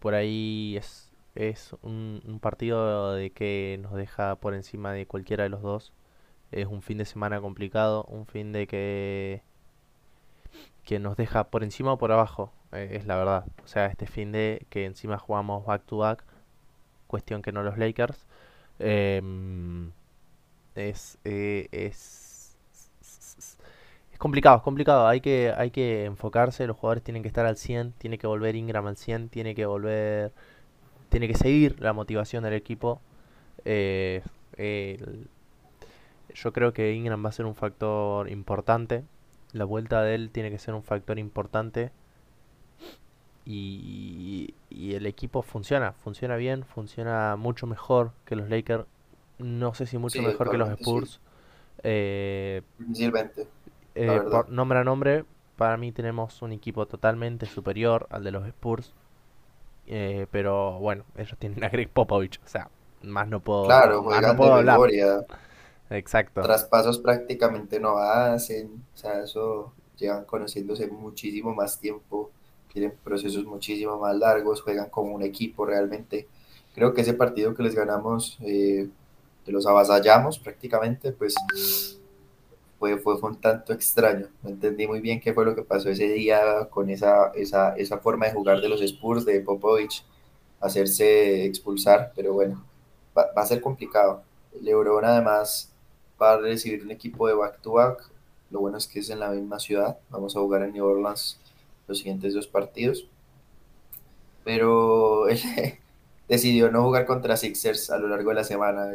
[0.00, 5.50] por ahí es, es un, partido de que nos deja por encima de cualquiera de
[5.50, 5.92] los dos.
[6.52, 8.04] Es un fin de semana complicado.
[8.08, 9.42] Un fin de que,
[10.84, 12.52] que nos deja por encima o por abajo.
[12.72, 13.46] Eh, es la verdad.
[13.64, 16.24] O sea, este fin de que encima jugamos back to back.
[17.06, 18.26] Cuestión que no los Lakers.
[18.78, 19.92] Em,
[20.74, 22.56] es, eh, es,
[23.00, 25.06] es complicado, es complicado.
[25.06, 28.56] Hay que, hay que enfocarse, los jugadores tienen que estar al 100, tiene que volver
[28.56, 30.32] Ingram al 100, tiene que volver,
[31.08, 33.00] tiene que seguir la motivación del equipo.
[33.64, 34.22] Eh,
[36.34, 39.04] yo creo que Ingram va a ser un factor importante.
[39.52, 41.92] La vuelta de él tiene que ser un factor importante.
[43.46, 48.86] Y, y, el equipo funciona, funciona bien, funciona mucho mejor que los Lakers
[49.38, 51.20] no sé si mucho mejor que los Spurs.
[51.82, 52.62] Eh,
[53.94, 55.24] eh, por nombre a nombre,
[55.56, 58.92] para mí tenemos un equipo totalmente superior al de los Spurs.
[59.86, 62.70] Eh, pero bueno, ellos tienen a Greg Popovich, o sea,
[63.02, 64.78] más no puedo, claro, más no puedo hablar.
[65.90, 66.40] Exacto.
[66.40, 72.30] Traspasos prácticamente no hacen, o sea, eso llevan conociéndose muchísimo más tiempo,
[72.72, 76.26] tienen procesos muchísimo más largos, juegan como un equipo realmente.
[76.74, 78.88] Creo que ese partido que les ganamos eh,
[79.44, 81.34] que los avasallamos prácticamente, pues
[82.78, 84.28] fue, fue, un tanto extraño.
[84.42, 87.98] No entendí muy bien qué fue lo que pasó ese día con esa, esa, esa
[87.98, 90.04] forma de jugar de los Spurs, de Popovich,
[90.60, 92.64] hacerse expulsar, pero bueno,
[93.16, 94.22] va, a ser complicado.
[94.60, 95.72] Lebron además
[96.20, 98.10] va a recibir un equipo de back-to-back,
[98.50, 101.40] lo bueno es que es en la misma ciudad, vamos a jugar en New Orleans
[101.86, 103.06] los siguientes dos partidos,
[104.44, 105.26] pero
[106.28, 108.90] decidió no jugar contra Sixers a lo largo de la semana.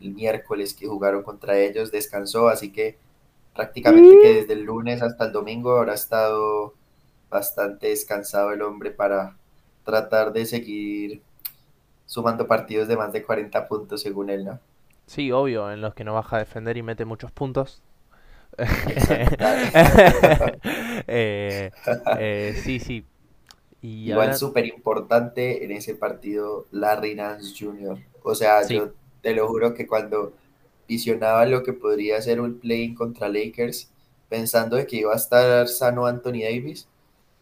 [0.00, 2.96] El miércoles que jugaron contra ellos, descansó, así que
[3.54, 6.74] prácticamente que desde el lunes hasta el domingo habrá estado
[7.30, 9.36] bastante descansado el hombre para
[9.84, 11.22] tratar de seguir
[12.06, 14.60] sumando partidos de más de 40 puntos según él, ¿no?
[15.06, 17.82] Sí, obvio, en los que no baja a defender y mete muchos puntos.
[21.06, 21.70] Eh,
[22.18, 23.04] eh, sí, sí.
[23.82, 27.98] Y Igual súper importante en ese partido Larry Nance Jr.
[28.22, 28.92] O sea, yo
[29.24, 30.34] te lo juro que cuando
[30.86, 33.90] visionaba lo que podría ser un play contra Lakers,
[34.28, 36.86] pensando de que iba a estar sano Anthony Davis,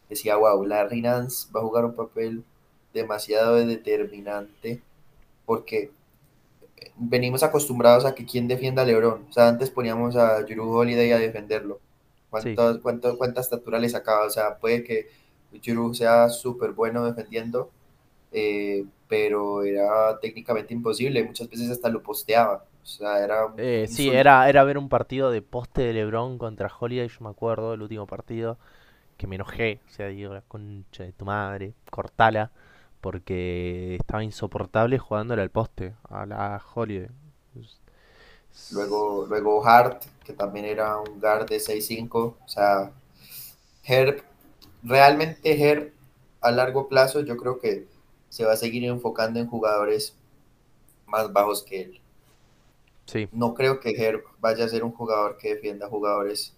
[0.09, 2.45] decía, wow, Larry Nance va a jugar un papel
[2.95, 4.81] demasiado determinante
[5.45, 5.91] porque
[6.97, 9.27] venimos acostumbrados a que quien defienda a LeBron.
[9.29, 11.81] O sea, antes poníamos a Juru Holiday a defenderlo.
[12.31, 14.25] ¿Cuánto, cuánto, ¿Cuánta estatura le sacaba?
[14.27, 15.09] O sea, puede que
[15.65, 17.71] Juru sea súper bueno defendiendo,
[18.33, 21.25] eh, pero era técnicamente imposible.
[21.25, 22.65] Muchas veces hasta lo posteaba.
[22.83, 23.53] O sea, era.
[23.59, 27.09] Eh, sí, era, era ver un partido de poste de LeBron contra Holiday.
[27.09, 28.59] Yo me acuerdo, el último partido,
[29.17, 29.81] que me enojé.
[29.89, 32.51] O sea, digo, la concha de tu madre, cortala
[33.03, 37.09] porque estaba insoportable jugándole al poste, a la Holiday.
[38.71, 42.93] Luego, luego Hart, que también era un guard de 6'5, o sea,
[43.85, 44.23] Herb,
[44.85, 45.93] realmente Herb
[46.41, 47.87] a largo plazo yo creo que
[48.33, 50.17] se va a seguir enfocando en jugadores
[51.07, 52.01] más bajos que él.
[53.05, 53.29] Sí.
[53.33, 56.55] No creo que Herb vaya a ser un jugador que defienda jugadores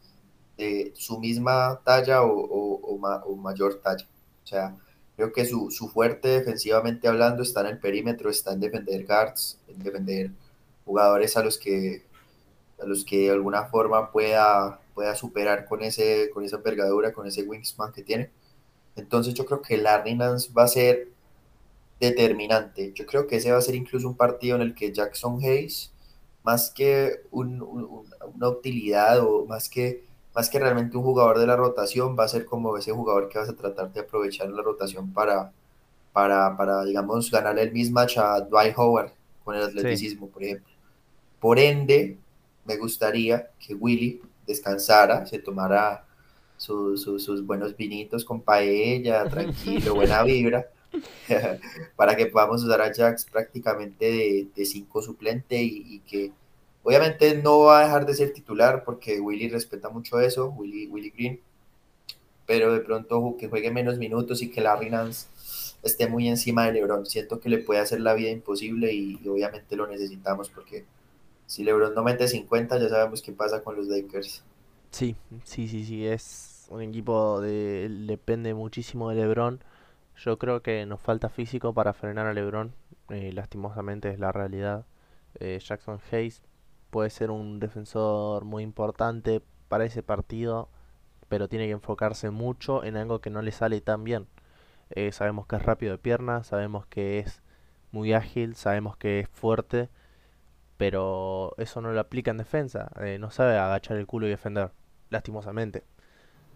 [0.57, 4.07] de su misma talla o, o mayor talla.
[4.45, 4.77] O sea,
[5.17, 9.79] Creo que su, fuerte defensivamente hablando está en el perímetro, está en defender guards, en
[9.83, 10.31] defender
[10.85, 12.05] jugadores a los que,
[12.83, 17.27] a los que de alguna forma pueda, pueda superar con, ese, con esa envergadura, con
[17.29, 18.31] ese wingspan que tiene.
[18.97, 21.09] Entonces yo creo que Larry Nance va a ser
[22.01, 22.93] determinante.
[22.95, 25.93] Yo creo que ese va a ser incluso un partido en el que Jackson Hayes,
[26.43, 30.05] más que una utilidad o más que
[30.35, 33.39] más que realmente un jugador de la rotación, va a ser como ese jugador que
[33.39, 35.53] vas a tratar de aprovechar la rotación para,
[36.13, 39.13] para, para digamos, ganarle el mismatch a Dwight Howard
[39.45, 40.73] con el atleticismo, por ejemplo.
[41.39, 42.19] Por ende,
[42.65, 46.05] me gustaría que Willy descansara, se tomara
[46.57, 50.67] sus buenos vinitos con paella, tranquilo, buena vibra,
[51.97, 56.33] para que podamos usar a Jax prácticamente de, cinco suplente y que
[56.85, 61.11] Obviamente no va a dejar de ser titular porque Willy respeta mucho eso, Willy, Willy
[61.11, 61.41] Green,
[62.47, 65.27] pero de pronto que juegue menos minutos y que Larry Nance
[65.83, 67.07] esté muy encima de LeBron.
[67.07, 70.85] Siento que le puede hacer la vida imposible y, obviamente lo necesitamos porque
[71.47, 74.43] si LeBron no mete 50 ya sabemos qué pasa con los Lakers.
[74.91, 79.65] Sí, sí, sí, sí, es un equipo de depende muchísimo de LeBron.
[80.17, 82.73] Yo creo que nos falta físico para frenar a LeBron,
[83.11, 84.87] eh, lastimosamente es la realidad.
[85.41, 86.43] Eh, Jackson Hayes
[86.91, 90.69] puede ser un defensor muy importante para ese partido,
[91.29, 94.29] pero tiene que enfocarse mucho en algo que no le sale tan bien.
[94.91, 97.43] Eh, sabemos que es rápido de piernas, sabemos que es
[97.91, 99.89] muy ágil, sabemos que es fuerte,
[100.77, 102.91] pero eso no lo aplica en defensa.
[103.01, 104.71] Eh, no sabe agachar el culo y defender,
[105.11, 105.85] lastimosamente.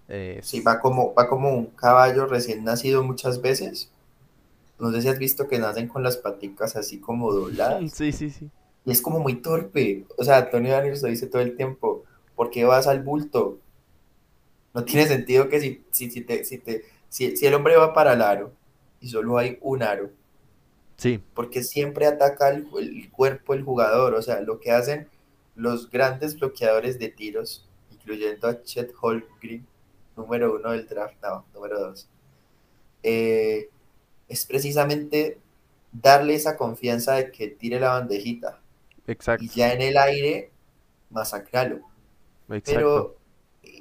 [0.08, 3.90] Eh, sí, va como, va como un caballo recién nacido muchas veces.
[4.78, 7.92] No sé si has visto que nacen con las paticas así como dobladas.
[7.94, 8.50] Sí, sí, sí.
[8.84, 10.06] Y es como muy torpe.
[10.16, 12.04] O sea, Antonio Daniels lo dice todo el tiempo.
[12.34, 13.58] ¿Por qué vas al bulto?
[14.72, 18.14] No tiene sentido que si, si, si, te, si, te, si, el hombre va para
[18.14, 18.52] el aro
[19.00, 20.10] y solo hay un aro.
[20.96, 21.22] Sí.
[21.34, 24.14] Porque siempre ataca el, el cuerpo el jugador.
[24.14, 25.08] O sea, lo que hacen
[25.54, 29.66] los grandes bloqueadores de tiros, incluyendo a Chet Holmgren,
[30.18, 32.08] número uno del draft, no, número dos,
[33.02, 33.68] eh,
[34.28, 35.38] es precisamente
[35.92, 38.60] darle esa confianza de que tire la bandejita.
[39.06, 39.44] Exacto.
[39.44, 40.50] Y ya en el aire,
[41.10, 41.80] masacralo.
[42.64, 43.16] Pero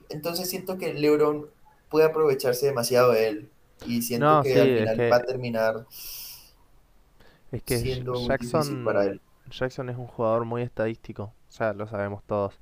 [0.10, 1.48] entonces siento que LeBron
[1.90, 3.50] puede aprovecharse demasiado de él.
[3.86, 5.86] Y siento que al final va a terminar
[7.52, 9.22] es que siendo Jackson, para él.
[9.50, 12.60] Jackson es un jugador muy estadístico, o sea, lo sabemos todos.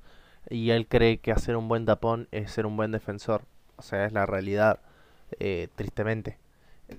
[0.48, 3.42] Y él cree que hacer un buen tapón es ser un buen defensor.
[3.76, 4.80] O sea, es la realidad,
[5.40, 6.38] eh, tristemente.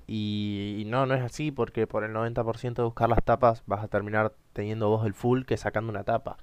[0.07, 3.87] Y, no, no es así porque por el 90% de buscar las tapas vas a
[3.87, 6.37] terminar teniendo vos el full que sacando una tapa.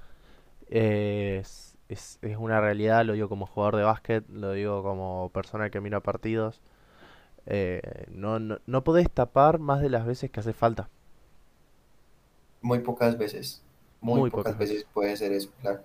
[0.68, 5.80] es, es, una realidad, lo digo como jugador de básquet, lo digo como persona que
[5.80, 6.60] mira partidos.
[7.46, 10.88] Eh, no, no, no podés tapar más de las veces que hace falta.
[12.62, 13.62] Muy pocas veces.
[14.00, 15.80] Muy, pocas, veces puede ser eso, claro.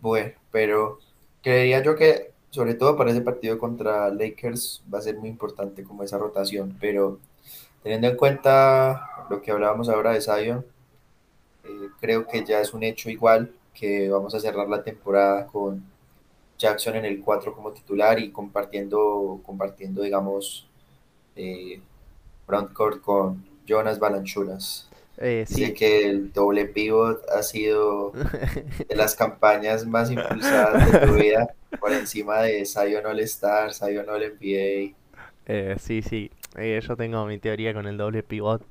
[0.00, 0.98] Bueno, pero
[1.42, 5.82] creería yo que sobre todo para ese partido contra Lakers va a ser muy importante
[5.82, 7.18] como esa rotación, pero
[7.82, 10.64] teniendo en cuenta lo que hablábamos ahora de Zion,
[11.64, 15.84] eh, creo que ya es un hecho igual que vamos a cerrar la temporada con
[16.56, 20.68] Jackson en el 4 como titular y compartiendo, compartiendo digamos,
[21.34, 21.80] eh,
[22.46, 24.88] frontcourt con Jonas Balanchunas.
[25.18, 28.12] Eh, Dice que el doble pivot ha sido
[28.88, 34.08] de las campañas más impulsadas de tu vida, por encima de Zion All Star, Zion
[34.08, 34.94] All NBA.
[35.46, 38.64] Eh, sí, sí, eh, yo tengo mi teoría con el doble pivot,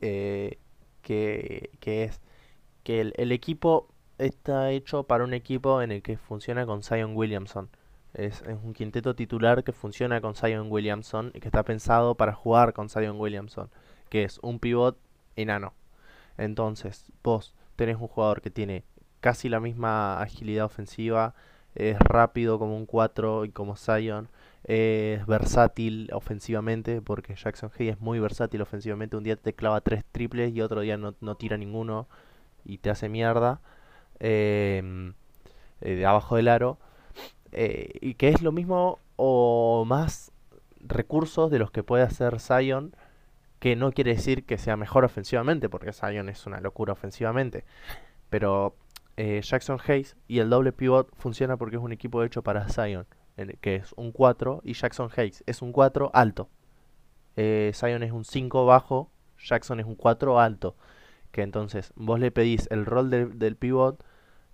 [0.00, 0.58] que,
[1.02, 2.20] que, es
[2.84, 7.68] que el, equipo está hecho para un equipo en el que funciona con Zion Williamson.
[8.14, 12.32] Es, es un quinteto titular que funciona con Zion Williamson y que está pensado para
[12.32, 13.70] jugar con Zion Williamson,
[14.08, 14.98] que es un pivot
[15.36, 15.74] enano.
[16.38, 18.84] Entonces, vos tenés un jugador que tiene
[19.20, 21.34] casi la misma agilidad ofensiva,
[21.74, 24.28] es rápido como un 4 y como Zion,
[24.64, 29.16] es versátil ofensivamente, porque Jackson Hayes es muy versátil ofensivamente.
[29.16, 32.08] Un día te clava tres triples y otro día no, no tira ninguno
[32.64, 33.60] y te hace mierda
[34.20, 35.14] em,
[35.80, 36.78] eh, de abajo del aro.
[37.52, 40.32] Eh, y que es lo mismo o más
[40.80, 42.94] recursos de los que puede hacer Zion,
[43.62, 47.64] que no quiere decir que sea mejor ofensivamente, porque Zion es una locura ofensivamente.
[48.28, 48.74] Pero
[49.16, 53.06] eh, Jackson Hayes y el doble pivot funciona porque es un equipo hecho para Zion,
[53.60, 56.48] que es un 4, y Jackson Hayes es un 4 alto.
[57.36, 60.74] Eh, Zion es un 5 bajo, Jackson es un 4 alto.
[61.30, 64.04] Que entonces vos le pedís el rol del pivot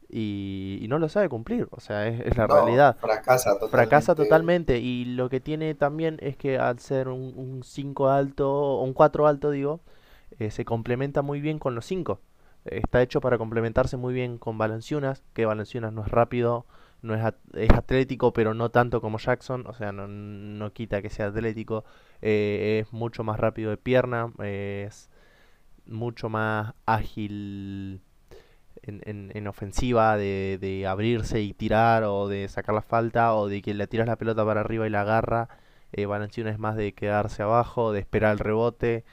[0.08, 1.68] y, no lo sabe cumplir.
[1.70, 2.96] O sea, es, la realidad.
[2.98, 3.76] Fracasa totalmente.
[3.76, 4.78] Fracasa totalmente.
[4.78, 9.26] Y lo que tiene también es que al ser un 5 alto, o un 4
[9.26, 9.80] alto, digo,
[10.38, 12.20] eh, se complementa muy bien con los 5
[12.70, 16.66] está hecho para complementarse muy bien con Balanciunas, que Balanciunas no es rápido,
[17.02, 21.10] no es, es atlético, pero no tanto como Jackson, o sea, no, no quita que
[21.10, 21.84] sea atlético,
[22.20, 25.10] eh, es mucho más rápido de pierna, es
[25.86, 28.02] mucho más ágil
[28.88, 33.74] en, en, ofensiva, de, abrirse y tirar, o de sacar la falta, o de que
[33.74, 35.48] le tiras la pelota para arriba y la agarra.
[35.92, 39.04] Eh, es más de quedarse abajo, de esperar el rebote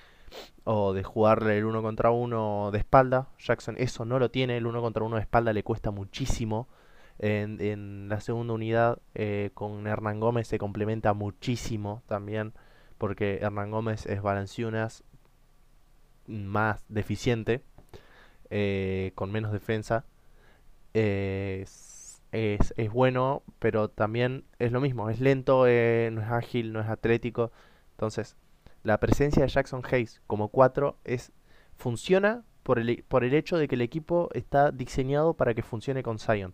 [0.65, 3.29] o de jugarle el uno contra uno de espalda.
[3.39, 6.67] Jackson eso no lo tiene, el uno contra uno de espalda le cuesta muchísimo.
[7.17, 12.53] En, la segunda unidad eh, con Hernán Gómez se complementa muchísimo también,
[12.97, 15.03] porque Hernán Gómez es Balanciunas
[16.27, 17.61] más deficiente,
[18.49, 20.05] eh, con menos defensa.
[20.93, 26.73] es, es, es, bueno, pero también es lo mismo, es lento, eh, no es ágil,
[26.73, 27.51] no es atlético.
[27.91, 28.35] Entonces,
[28.83, 31.31] la presencia de Jackson Hayes como 4 es,
[31.75, 36.03] funciona por el, por el hecho de que el equipo está diseñado para que funcione
[36.03, 36.53] con Zion.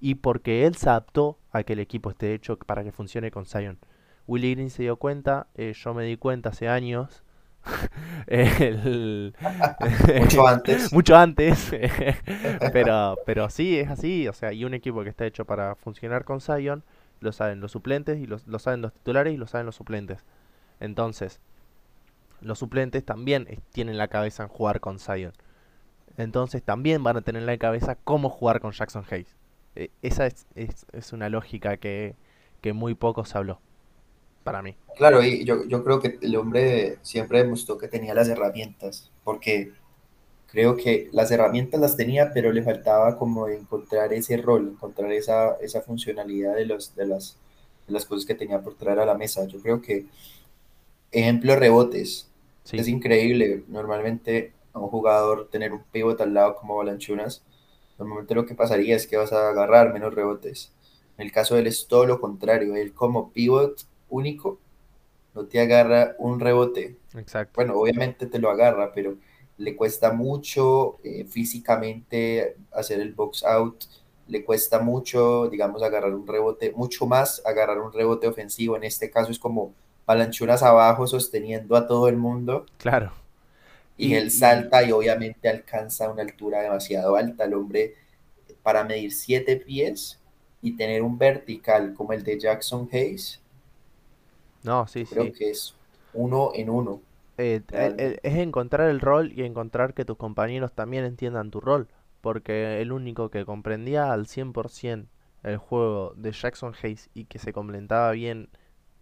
[0.00, 3.46] Y porque él se adaptó a que el equipo esté hecho para que funcione con
[3.46, 3.78] Zion.
[4.26, 7.22] Willie Green se dio cuenta, eh, yo me di cuenta hace años.
[10.20, 10.92] mucho antes.
[10.94, 11.70] mucho antes.
[12.72, 14.28] pero, pero sí, es así.
[14.28, 16.84] O sea, y un equipo que está hecho para funcionar con Zion,
[17.20, 20.24] lo saben los suplentes, y lo saben los titulares y lo saben los suplentes.
[20.80, 21.40] Entonces,
[22.40, 25.32] los suplentes también tienen la cabeza en jugar con Zion.
[26.16, 29.36] Entonces también van a tener en la cabeza cómo jugar con Jackson Hayes.
[29.76, 32.16] E, esa es, es, una lógica que,
[32.60, 33.60] que, muy poco se habló,
[34.48, 34.74] para mí.
[34.96, 39.72] Claro, y yo, yo creo que el hombre siempre demostró que tenía las herramientas, porque
[40.46, 45.56] creo que las herramientas las tenía, pero le faltaba como encontrar ese rol, encontrar esa,
[45.60, 47.36] esa funcionalidad de, los, de, las,
[47.86, 49.46] de las cosas que tenía por traer a la mesa.
[49.46, 50.06] Yo creo que
[51.10, 52.28] Ejemplo, rebotes.
[52.70, 57.42] Es increíble normalmente a un jugador tener un pivot al lado como Balanchunas.
[57.98, 60.70] Normalmente lo que pasaría es que vas a agarrar menos rebotes.
[61.16, 62.76] En el caso de él es todo lo contrario.
[62.76, 64.58] Él como pivot único
[65.34, 66.96] no te agarra un rebote.
[67.14, 67.52] Exacto.
[67.54, 69.16] Bueno, obviamente te lo agarra, pero
[69.56, 73.84] le cuesta mucho eh, físicamente hacer el box out.
[74.26, 78.76] Le cuesta mucho, digamos, agarrar un rebote, mucho más agarrar un rebote ofensivo.
[78.76, 79.74] En este caso es como
[80.06, 82.66] Balanchuras abajo sosteniendo a todo el mundo.
[82.78, 83.12] Claro.
[83.96, 87.44] Y, él salta y obviamente alcanza una altura demasiado alta.
[87.44, 87.94] El hombre,
[88.62, 90.20] para medir siete pies
[90.62, 93.40] y tener un vertical como el de Jackson Hayes.
[94.68, 95.74] No, sí, creo que es
[96.12, 97.00] uno en uno.
[97.38, 97.62] Eh,
[98.22, 101.88] es encontrar el rol y encontrar que tus compañeros también entiendan tu rol.
[102.20, 105.06] Porque el único que comprendía al 100%
[105.44, 108.50] el juego de Jackson Hayes y que se complementaba bien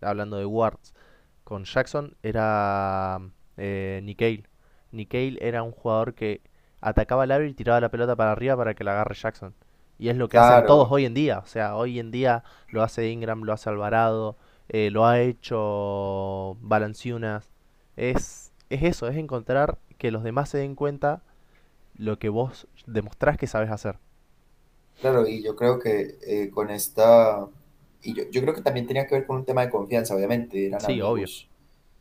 [0.00, 0.94] hablando de Wards,
[1.42, 3.18] con Jackson era
[3.56, 4.46] eh, Nikhil.
[5.40, 6.42] era un jugador que
[6.80, 9.52] atacaba al área y tiraba la pelota para arriba para que la agarre Jackson.
[9.98, 11.40] Y es lo que hacen todos hoy en día.
[11.40, 14.36] O sea, hoy en día lo hace Ingram, lo hace Alvarado,
[14.68, 17.48] eh, lo ha hecho Balanciunas.
[17.96, 21.22] Es, es eso, es encontrar que los demás se den cuenta
[21.96, 23.96] lo que vos demostrás que sabes hacer.
[25.00, 27.46] Claro, y yo creo que eh, con esta
[28.02, 30.66] y yo, yo, creo que también tenía que ver con un tema de confianza, obviamente,
[30.66, 31.26] eran sí, obvio.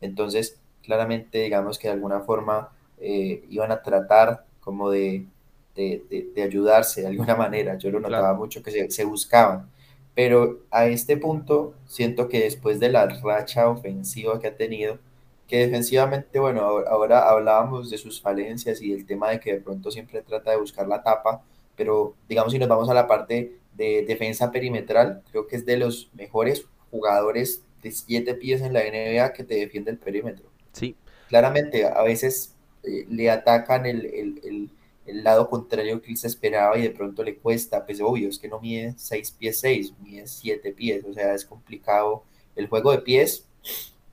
[0.00, 5.26] Entonces, claramente, digamos que de alguna forma eh, iban a tratar como de,
[5.74, 7.76] de, de, ayudarse de alguna manera.
[7.76, 9.68] Yo lo notaba mucho que se, se, buscaban.
[10.16, 14.98] Pero a este punto, siento que después de la racha ofensiva que ha tenido,
[15.46, 19.90] que defensivamente, bueno, ahora hablábamos de sus falencias y del tema de que de pronto
[19.90, 21.44] siempre trata de buscar la tapa,
[21.76, 25.76] pero digamos si nos vamos a la parte de defensa perimetral, creo que es de
[25.76, 30.46] los mejores jugadores de siete pies en la NBA que te defiende el perímetro.
[30.72, 30.96] Sí.
[31.28, 34.70] Claramente, a veces eh, le atacan el, el, el,
[35.06, 38.48] lado contrario que él se esperaba y de pronto le cuesta, pues obvio, es que
[38.48, 42.24] no mide seis pies seis, mide siete pies, o sea, es complicado.
[42.54, 43.46] El juego de pies,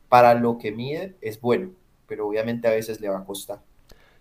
[0.10, 1.72] para lo que mide, es bueno,
[2.08, 3.62] pero obviamente a veces le va a costar.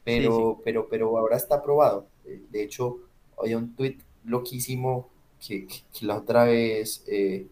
[0.04, 2.06] Pero, pero, pero ahora está probado.
[2.24, 2.98] De hecho,
[3.42, 5.08] hay un tweet loquísimo
[5.44, 7.46] que, que, la otra vez eh,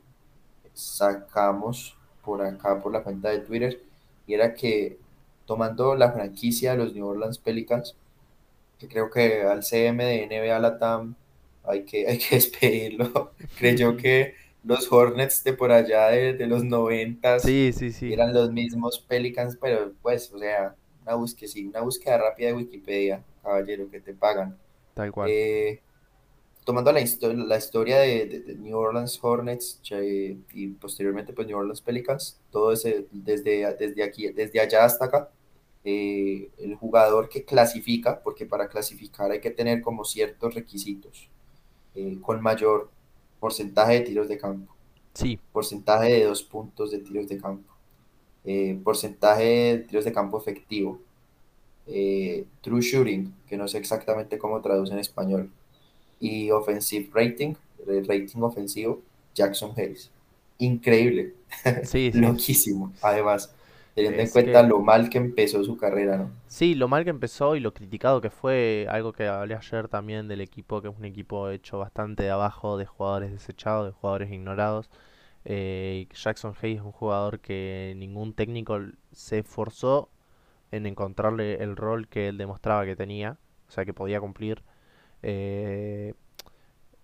[0.72, 3.82] sacamos por acá, por la cuenta de Twitter,
[4.26, 4.98] y era que
[5.46, 7.96] tomando la franquicia de los New Orleans Pelicans,
[8.80, 11.14] que creo que al CM de NBA Latam
[11.64, 17.42] hay que, hay que despedirlo, creyó que los Hornets de por allá de, los noventas
[17.42, 18.12] sí, sí, sí.
[18.12, 23.22] eran los mismos Pelicans, pero pues, o sea, una búsqueda, una búsqueda rápida de Wikipedia,
[23.42, 24.58] caballero, que te pagan.
[24.94, 25.30] Tal cual.
[25.30, 25.80] Eh,
[26.64, 29.80] tomando la, la historia de, New Orleans Hornets
[30.52, 35.30] y posteriormente pues New Orleans Pelicans, todo ese, desde, desde aquí, desde allá hasta acá,
[35.82, 41.28] eh, el jugador que clasifica, porque para clasificar hay que tener como ciertos requisitos,
[41.94, 42.90] eh, con mayor
[43.38, 44.74] porcentaje de tiros de campo,
[45.14, 45.40] sí.
[45.52, 47.72] porcentaje de dos puntos de tiros de campo,
[48.44, 51.00] eh, porcentaje de tiros de campo efectivo,
[52.60, 55.50] true shooting, que no sé exactamente cómo traduce en español,
[56.20, 57.54] y offensive rating,
[58.06, 59.00] rating ofensivo,
[59.34, 60.10] Jackson Hayes.
[60.58, 61.32] Increíble,
[61.84, 63.50] sí, loquísimo, además,
[63.94, 66.30] teniendo en cuenta lo mal que empezó su carrera, ¿no?
[66.46, 70.28] Sí, lo mal que empezó y lo criticado que fue, algo que hablé ayer también
[70.28, 74.30] del equipo, que es un equipo hecho bastante de abajo, de jugadores desechados, de jugadores
[74.32, 74.90] ignorados.
[75.44, 78.78] Eh, Jackson Hayes es un jugador que ningún técnico
[79.12, 80.10] se esforzó
[80.70, 83.38] en encontrarle el rol que él demostraba que tenía,
[83.68, 84.62] o sea, que podía cumplir.
[85.22, 86.14] Eh,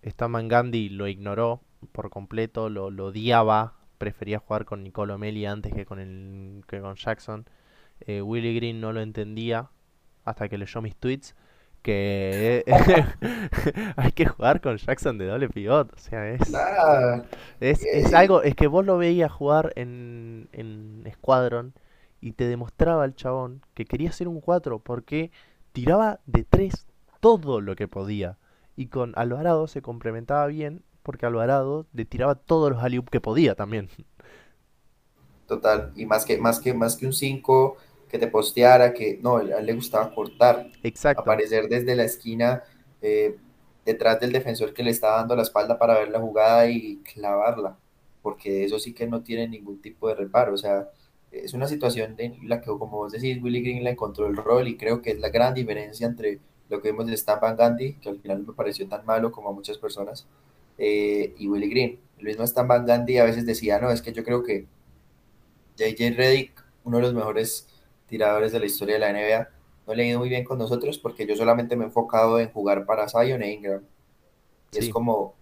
[0.05, 1.63] Staman Gandhi lo ignoró
[1.93, 6.97] por completo, lo, odiaba, prefería jugar con Nicolo Meli antes que con, el, que con
[6.97, 7.47] Jackson.
[8.01, 9.71] Eh, Willie Green no lo entendía
[10.25, 11.35] hasta que leyó mis tweets
[11.87, 12.65] que
[13.97, 15.93] hay que jugar con Jackson de doble pivot.
[15.93, 16.41] O sea, es,
[17.61, 21.75] es, es, algo, es que vos lo veías jugar en, en Squadron
[22.21, 25.31] y te demostraba el chabón que quería ser un 4 porque
[25.71, 26.89] tiraba de 3
[27.21, 28.37] todo lo que podía.
[28.75, 33.55] Y con Alvarado se complementaba bien porque Alvarado le tiraba todos los alley que podía
[33.55, 33.89] también.
[35.47, 37.77] Total, y más que, más que, más que un 5
[38.09, 40.67] que te posteara, que no, a él le gustaba cortar.
[40.83, 41.23] Exacto.
[41.23, 42.65] Aparecer desde la esquina
[43.01, 43.37] eh,
[43.85, 47.79] detrás del defensor que le está dando la espalda para ver la jugada y clavarla,
[48.21, 50.55] porque eso sí que no tiene ningún tipo de reparo.
[50.55, 50.89] O sea,
[51.31, 54.67] es una situación en la que, como vos decís, Willy Green le encontró el rol
[54.67, 57.95] y creo que es la gran diferencia entre lo que vimos de Stan Van Gundy,
[57.95, 60.27] que al final no me pareció tan malo como a muchas personas,
[60.79, 62.01] eh, y Willie Green.
[62.19, 64.67] El mismo Stan Van Gundy a veces decía, no, es que yo creo que
[65.77, 67.69] JJ Reddick, uno de los mejores
[68.07, 69.49] tiradores de la historia de la NBA,
[69.87, 72.51] no le ha ido muy bien con nosotros porque yo solamente me he enfocado en
[72.51, 73.83] jugar para Zion e Ingram.
[74.73, 75.35] Y es como,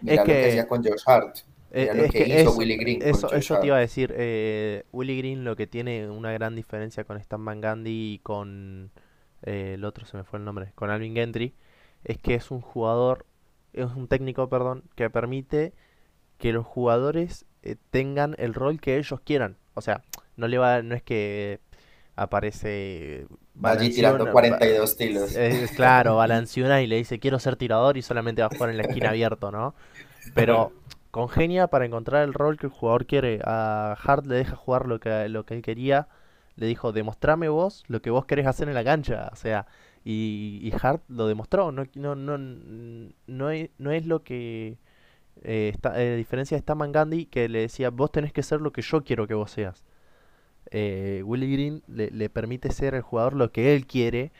[0.00, 1.38] mira lo que hacía con Josh Hart.
[1.70, 3.02] Eh, lo que, hizo Willie Green.
[3.02, 4.14] Eso, eso te iba a decir.
[4.16, 8.92] Eh, Willie Green lo que tiene una gran diferencia con Stan Van Gundy y con
[9.44, 11.54] eh, el otro se me fue el nombre, con Alvin Gentry,
[12.04, 13.26] es que es un jugador,
[13.74, 15.72] es un técnico, perdón, que permite
[16.38, 19.56] que los jugadores eh, tengan el rol que ellos quieran.
[19.74, 20.02] O sea,
[20.36, 21.60] no le va, no es que
[22.16, 23.26] aparece
[23.62, 25.36] allí tirando 42 tiros.
[25.36, 28.76] Es, claro, balanciona y le dice quiero ser tirador y solamente va a jugar en
[28.76, 29.74] la esquina abierto, ¿no?
[30.34, 30.72] Pero
[31.10, 33.40] congenia para encontrar el rol que el jugador quiere.
[33.44, 36.08] A Hart le deja jugar lo que, lo que él quería
[36.56, 39.28] le dijo, demostrame vos lo que vos querés hacer en la cancha.
[39.32, 39.66] O sea,
[40.04, 41.72] y, y Hart lo demostró.
[41.72, 44.78] No, no, no, no, es, no es lo que...
[45.42, 48.72] Eh, está, eh, diferencia de Staman Gandhi que le decía, vos tenés que ser lo
[48.72, 49.84] que yo quiero que vos seas.
[50.70, 54.32] Eh, Willie Green le, permite ser el jugador lo que él quiere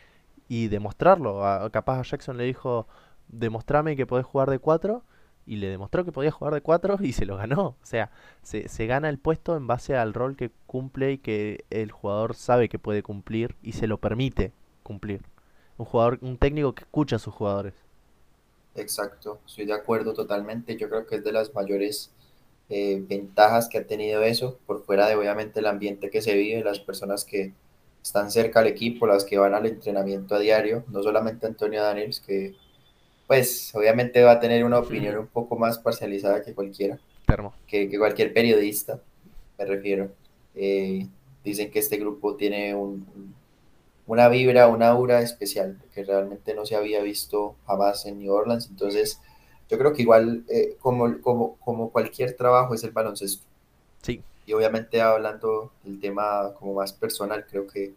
[0.49, 1.47] y demostrarlo.
[1.47, 2.87] A, capaz a Jackson le dijo,
[3.29, 5.03] demostrame que podés jugar de 4
[5.47, 7.67] y le demostró que podía jugar de 4 y se lo ganó.
[7.67, 8.11] O sea,
[8.43, 12.35] se, se, gana el puesto en base al rol que cumple y que el jugador
[12.35, 14.53] sabe que puede cumplir y se lo permite
[14.83, 15.23] cumplir.
[15.77, 17.75] Un jugador, un técnico que escucha a sus jugadores.
[18.77, 20.77] Exacto, estoy de acuerdo totalmente.
[20.77, 22.11] Yo creo que es de las mayores
[22.69, 26.65] eh, ventajas que ha tenido eso, por fuera de obviamente el ambiente que se vive,
[26.65, 27.53] las personas que
[28.03, 32.21] están cerca al equipo, las que van al entrenamiento a diario, no solamente Antonio Daniels,
[32.21, 32.55] que
[33.27, 36.99] pues obviamente va a tener una opinión un poco más parcializada que cualquiera,
[37.67, 39.01] que, que, cualquier periodista,
[39.59, 40.11] me refiero.
[40.55, 41.07] Eh,
[41.43, 43.35] dicen que este grupo tiene un,
[44.07, 48.69] una vibra, una aura especial, que realmente no se había visto jamás en New Orleans.
[48.69, 49.21] Entonces,
[49.69, 53.45] yo creo que igual, eh, como, como, como cualquier trabajo, es el baloncesto.
[54.03, 54.23] Sí.
[54.47, 57.95] Y obviamente hablando del tema como más personal, creo que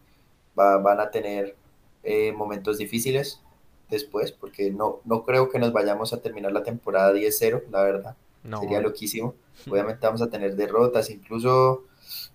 [0.55, 1.55] van a tener
[2.03, 3.41] eh, momentos difíciles
[3.89, 8.15] después, porque no, no creo que nos vayamos a terminar la temporada 10-0, la verdad.
[8.59, 9.35] Sería loquísimo.
[9.69, 11.83] Obviamente vamos a tener derrotas, incluso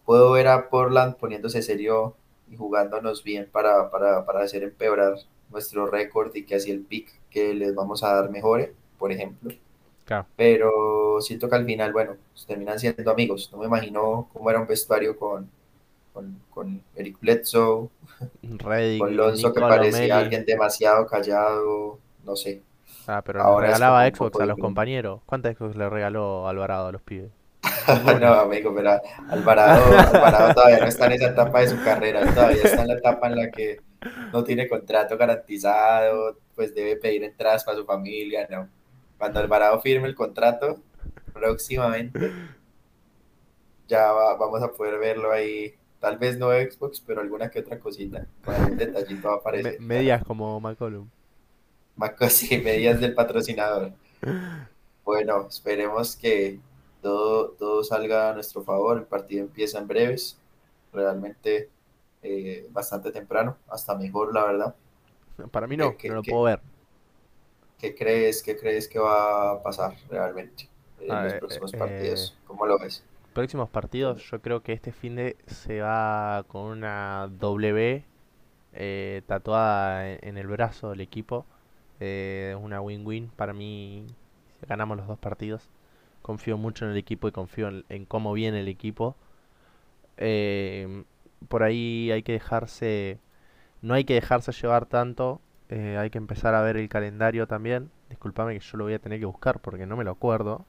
[0.05, 2.16] puedo ver a Portland poniéndose serio
[2.53, 5.15] y jugándonos bien para, para, para hacer empeorar
[5.51, 9.53] nuestro récord y que así el pick que les vamos a dar mejore, por ejemplo.
[10.37, 13.49] Pero siento que al final, bueno, pues, terminan siendo amigos.
[13.51, 15.49] No me imagino cómo era un vestuario con,
[16.13, 17.89] con, con Eric Bledsoe,
[18.99, 22.63] con Lonzo que parecía alguien demasiado callado, no sé.
[23.07, 25.23] Ah, pero Ahora regalaba Xbox a los compañeros.
[25.25, 27.31] ¿Cuántas Xbox le regaló Alvarado a los pibes?
[28.20, 32.62] no, amigo, pero Alvarado, Alvarado todavía no está en esa etapa de su carrera, todavía
[32.62, 33.81] está en la etapa en la que
[34.33, 38.68] no tiene contrato garantizado, pues debe pedir entradas para su familia, ¿no?
[39.18, 40.81] Cuando Alvarado firme el contrato,
[41.33, 42.33] próximamente,
[43.89, 45.75] ya vamos a poder verlo ahí.
[46.01, 48.27] Tal vez no Xbox, pero alguna que otra cosita.
[48.45, 49.81] Con algún detallito va a aparecer.
[49.81, 51.09] medias como McCollum.
[52.29, 53.93] Sí, medias del patrocinador.
[55.05, 56.59] Bueno, esperemos que
[57.03, 58.99] todo, todo salga a nuestro favor.
[58.99, 60.39] El partido empieza en breves.
[60.93, 61.69] Realmente
[62.23, 63.57] eh, bastante temprano.
[63.69, 64.75] Hasta mejor, la verdad.
[65.51, 66.61] Para mí no, que, no lo puedo ver.
[67.79, 70.69] ¿Qué crees, qué crees que va a pasar realmente
[71.01, 72.37] en los próximos partidos?
[72.37, 73.05] Eh, ¿Cómo lo ves?
[73.33, 78.05] Próximos partidos, yo creo que este fin de se va con una W
[78.75, 81.45] eh, tatuada en, el brazo del equipo.
[81.99, 84.07] Eh, una win-win para mí.
[84.69, 85.69] Ganamos los dos partidos.
[86.23, 89.16] Confío mucho en el equipo y confío en, cómo viene el equipo.
[91.49, 93.18] por ahí hay que dejarse.
[93.83, 95.41] No hay que dejarse llevar tanto
[95.75, 97.91] eh, hay que empezar a ver el calendario también.
[98.11, 100.66] Disculpame que yo lo voy a tener que buscar porque no me lo acuerdo.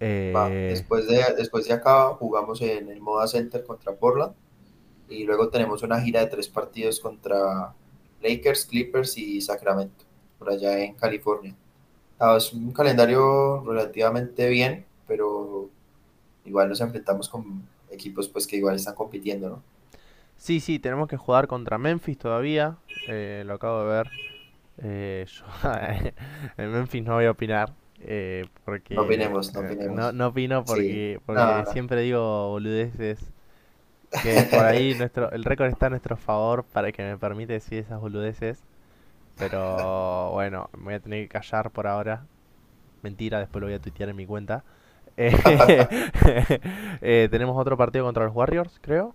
[0.00, 0.32] Eh,
[0.70, 4.34] después, de, después de acá jugamos en el Moda Center contra Portland.
[5.08, 7.72] Y luego tenemos una gira de tres partidos contra
[8.20, 10.04] Lakers, Clippers y Sacramento,
[10.40, 11.54] por allá en California.
[12.20, 15.70] Ah, es un calendario relativamente bien, pero
[16.44, 19.62] igual nos enfrentamos con equipos pues que igual están compitiendo, ¿no?
[20.36, 22.76] Sí, sí, tenemos que jugar contra Memphis todavía.
[23.08, 24.10] Eh, lo acabo de ver.
[24.82, 25.44] Eh, yo
[26.56, 27.72] en Memphis no voy a opinar.
[28.02, 30.14] Eh, porque, no opinemos, no opinemos.
[30.14, 33.32] No, opino porque, porque siempre digo boludeces.
[34.22, 37.78] Que por ahí nuestro, el récord está a nuestro favor para que me permite decir
[37.78, 38.62] esas boludeces.
[39.40, 42.26] Pero bueno, me voy a tener que callar por ahora.
[43.02, 44.62] Mentira, después lo voy a tuitear en mi cuenta.
[47.00, 49.14] tenemos otro partido contra los Warriors, creo.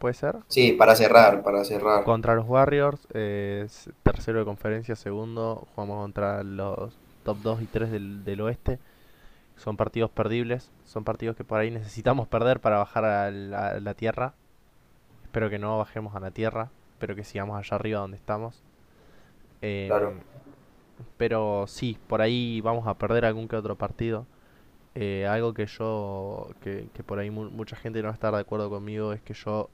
[0.00, 0.36] ¿Puede ser?
[0.48, 2.04] Sí, para cerrar, para cerrar.
[2.04, 3.06] Contra los Warriors,
[4.02, 7.90] tercero de conferencia, segundo, jugamos contra los top 2 y 3
[8.24, 8.78] del, oeste.
[9.56, 14.32] Son partidos perdibles, son partidos que por ahí necesitamos perder para bajar a la, tierra.
[15.24, 18.62] Espero que no bajemos a la tierra, espero que sigamos allá arriba donde estamos.
[19.62, 20.14] Em, claro.
[21.16, 24.26] Pero sí, por ahí vamos a perder algún que otro partido.
[24.94, 28.40] Eh, algo que yo, que, que por ahí mucha gente no va a estar de
[28.40, 29.70] acuerdo conmigo, es que yo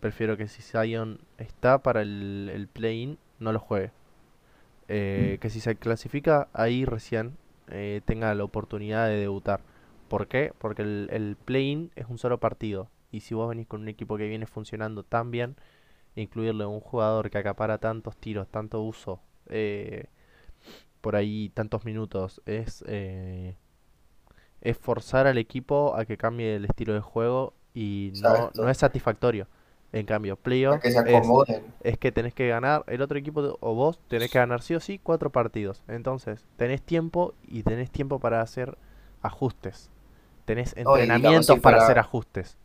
[0.00, 3.92] prefiero que si Zion está para el, play-in, no lo juegue.
[4.88, 5.40] Eh, mm.
[5.40, 7.36] que si se clasifica ahí recién
[7.68, 9.60] eh, tenga la oportunidad de debutar.
[10.08, 10.52] ¿Por qué?
[10.58, 12.88] Porque el, el play-in es un solo partido.
[13.10, 15.56] Y si vos venís con un equipo que viene funcionando tan bien,
[16.16, 20.06] incluirle un jugador que acapara tantos tiros, tanto uso, eh,
[21.00, 27.00] por ahí tantos minutos, es, es forzar al equipo a que cambie el estilo de
[27.00, 29.46] juego y no, no es satisfactorio.
[29.92, 34.38] En cambio, playoff es, que tenés que ganar, el otro equipo o vos tenés que
[34.38, 35.82] ganar sí o sí cuatro partidos.
[35.88, 38.76] Entonces, tenés tiempo y tenés tiempo para hacer
[39.22, 39.90] ajustes.
[40.44, 42.58] Tenés entrenamientos para hacer ajustes.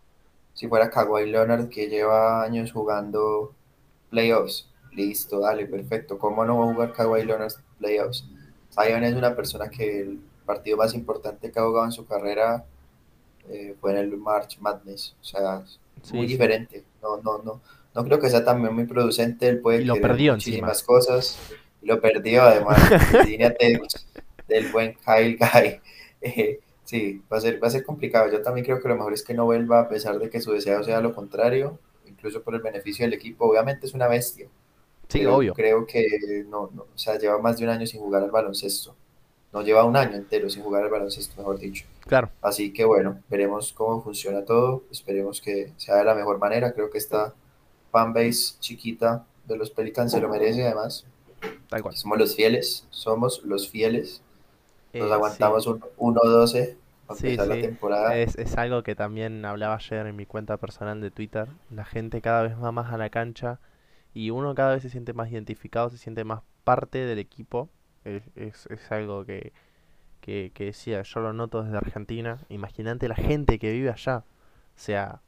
[0.53, 3.53] Si fuera Kawhi Leonard que lleva años jugando
[4.09, 6.17] playoffs, listo, dale, perfecto.
[6.19, 8.25] ¿Cómo no va a jugar Kawhi Leonard playoffs?
[8.73, 12.65] Zion es una persona que el partido más importante que ha jugado en su carrera
[13.49, 15.15] eh, fue en el March Madness.
[15.21, 15.63] O sea,
[16.13, 16.83] muy diferente.
[17.01, 17.61] No, no, no.
[17.93, 19.49] No creo que sea también muy producente.
[19.49, 21.37] Él puede lo perdió muchísimas cosas.
[21.81, 22.79] lo perdió además.
[24.47, 25.81] del buen Kyle Guy.
[26.23, 26.59] Eh,
[26.91, 28.29] sí, va a, ser, va a ser complicado.
[28.29, 30.51] Yo también creo que lo mejor es que no vuelva a pesar de que su
[30.51, 33.45] deseo sea lo contrario, incluso por el beneficio del equipo.
[33.45, 34.47] Obviamente es una bestia.
[35.07, 35.53] Sí, obvio.
[35.53, 38.95] Creo que no, no, o sea, lleva más de un año sin jugar al baloncesto
[39.53, 41.85] no lleva un año entero sin jugar al baloncesto, mejor dicho.
[42.07, 42.29] Claro.
[42.41, 46.73] Así que bueno, veremos cómo funciona todo, esperemos que sea de la mejor manera.
[46.73, 47.33] Creo que esta
[47.91, 51.05] fanbase chiquita de los Pelicans se lo merece además.
[51.69, 51.95] Tal cual.
[51.95, 54.21] Somos los fieles, somos los fieles.
[54.97, 55.69] Nos Eh, aguantamos sí.
[55.69, 56.77] un 1-12
[57.07, 58.17] para Sí, empezar la temporada.
[58.17, 61.47] Es, es algo que también hablaba ayer en mi cuenta personal de Twitter.
[61.69, 63.59] La gente cada vez va más a la cancha
[64.13, 67.69] y uno cada vez se siente más identificado, se siente más parte del equipo.
[68.05, 69.53] Es, es- es algo que,
[70.21, 72.39] que, que decía, yo lo noto desde Argentina.
[72.49, 74.19] Imagínate la gente que vive allá.
[74.75, 75.21] O sea,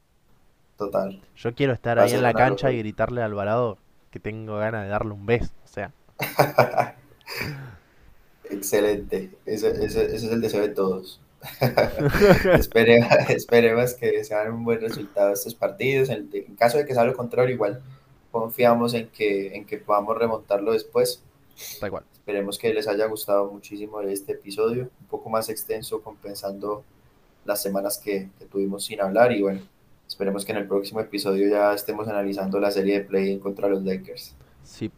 [0.78, 1.20] Total.
[1.36, 3.78] yo quiero estar Va ahí en la cancha y gritarle a Alvarado
[4.11, 5.53] que tengo ganas de darle un beso.
[5.64, 5.93] O sea,
[8.54, 9.32] Excelente.
[9.45, 11.20] Ese, ese- ese es el deseo de todos.
[12.58, 16.10] Espere- esperemos que sean un buen resultado estos partidos.
[16.10, 17.82] En, en caso de que sea lo contrario, igual
[18.32, 21.22] confiamos en que, en que podamos remontarlo después.
[21.80, 22.04] tal cual.
[22.14, 26.84] Esperemos que les haya gustado muchísimo este episodio, un poco más extenso, compensando
[27.45, 29.34] las semanas que, que tuvimos sin hablar.
[29.34, 29.60] Y bueno,
[30.08, 33.84] esperemos que en el próximo episodio ya estemos analizando la serie de play contra los
[33.84, 34.34] Lakers.
[34.64, 34.89] Sí,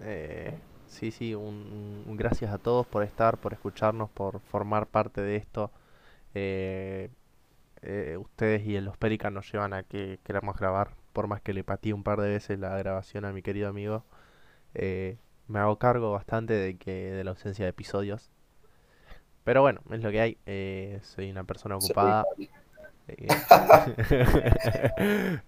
[0.00, 0.52] eh,
[0.88, 5.36] sí, sí, un, un gracias a todos por estar, por escucharnos, por formar parte de
[5.36, 5.70] esto.
[6.34, 7.10] Eh,
[7.82, 11.64] eh, ustedes y los Pelicans nos llevan a que queramos grabar, por más que le
[11.64, 14.04] patí un par de veces la grabación a mi querido amigo.
[14.74, 15.18] eh,
[15.48, 18.30] me hago cargo bastante de que de la ausencia de episodios.
[19.44, 20.38] Pero bueno, es lo que hay.
[20.46, 22.28] eh, soy una persona ocupada.
[23.08, 23.28] eh,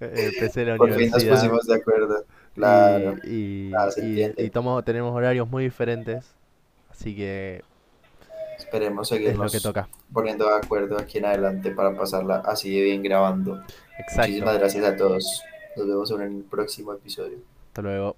[0.01, 1.27] Empecé la Por fin nos universidad.
[1.27, 2.25] pusimos de acuerdo.
[2.55, 3.17] Claro.
[3.25, 3.71] Y,
[4.53, 6.25] tomo- tenemos horarios muy diferentes,
[6.91, 7.63] así que
[8.59, 9.89] Esperemos es lo seguirnos que toca.
[10.13, 13.63] poniendo de acuerdo aquí en adelante para pasarla así de bien grabando.
[13.99, 14.23] Exacto.
[14.23, 15.43] Muchísimas gracias a todos.
[15.77, 17.39] Nos vemos en el próximo episodio.
[17.69, 18.17] Hasta luego.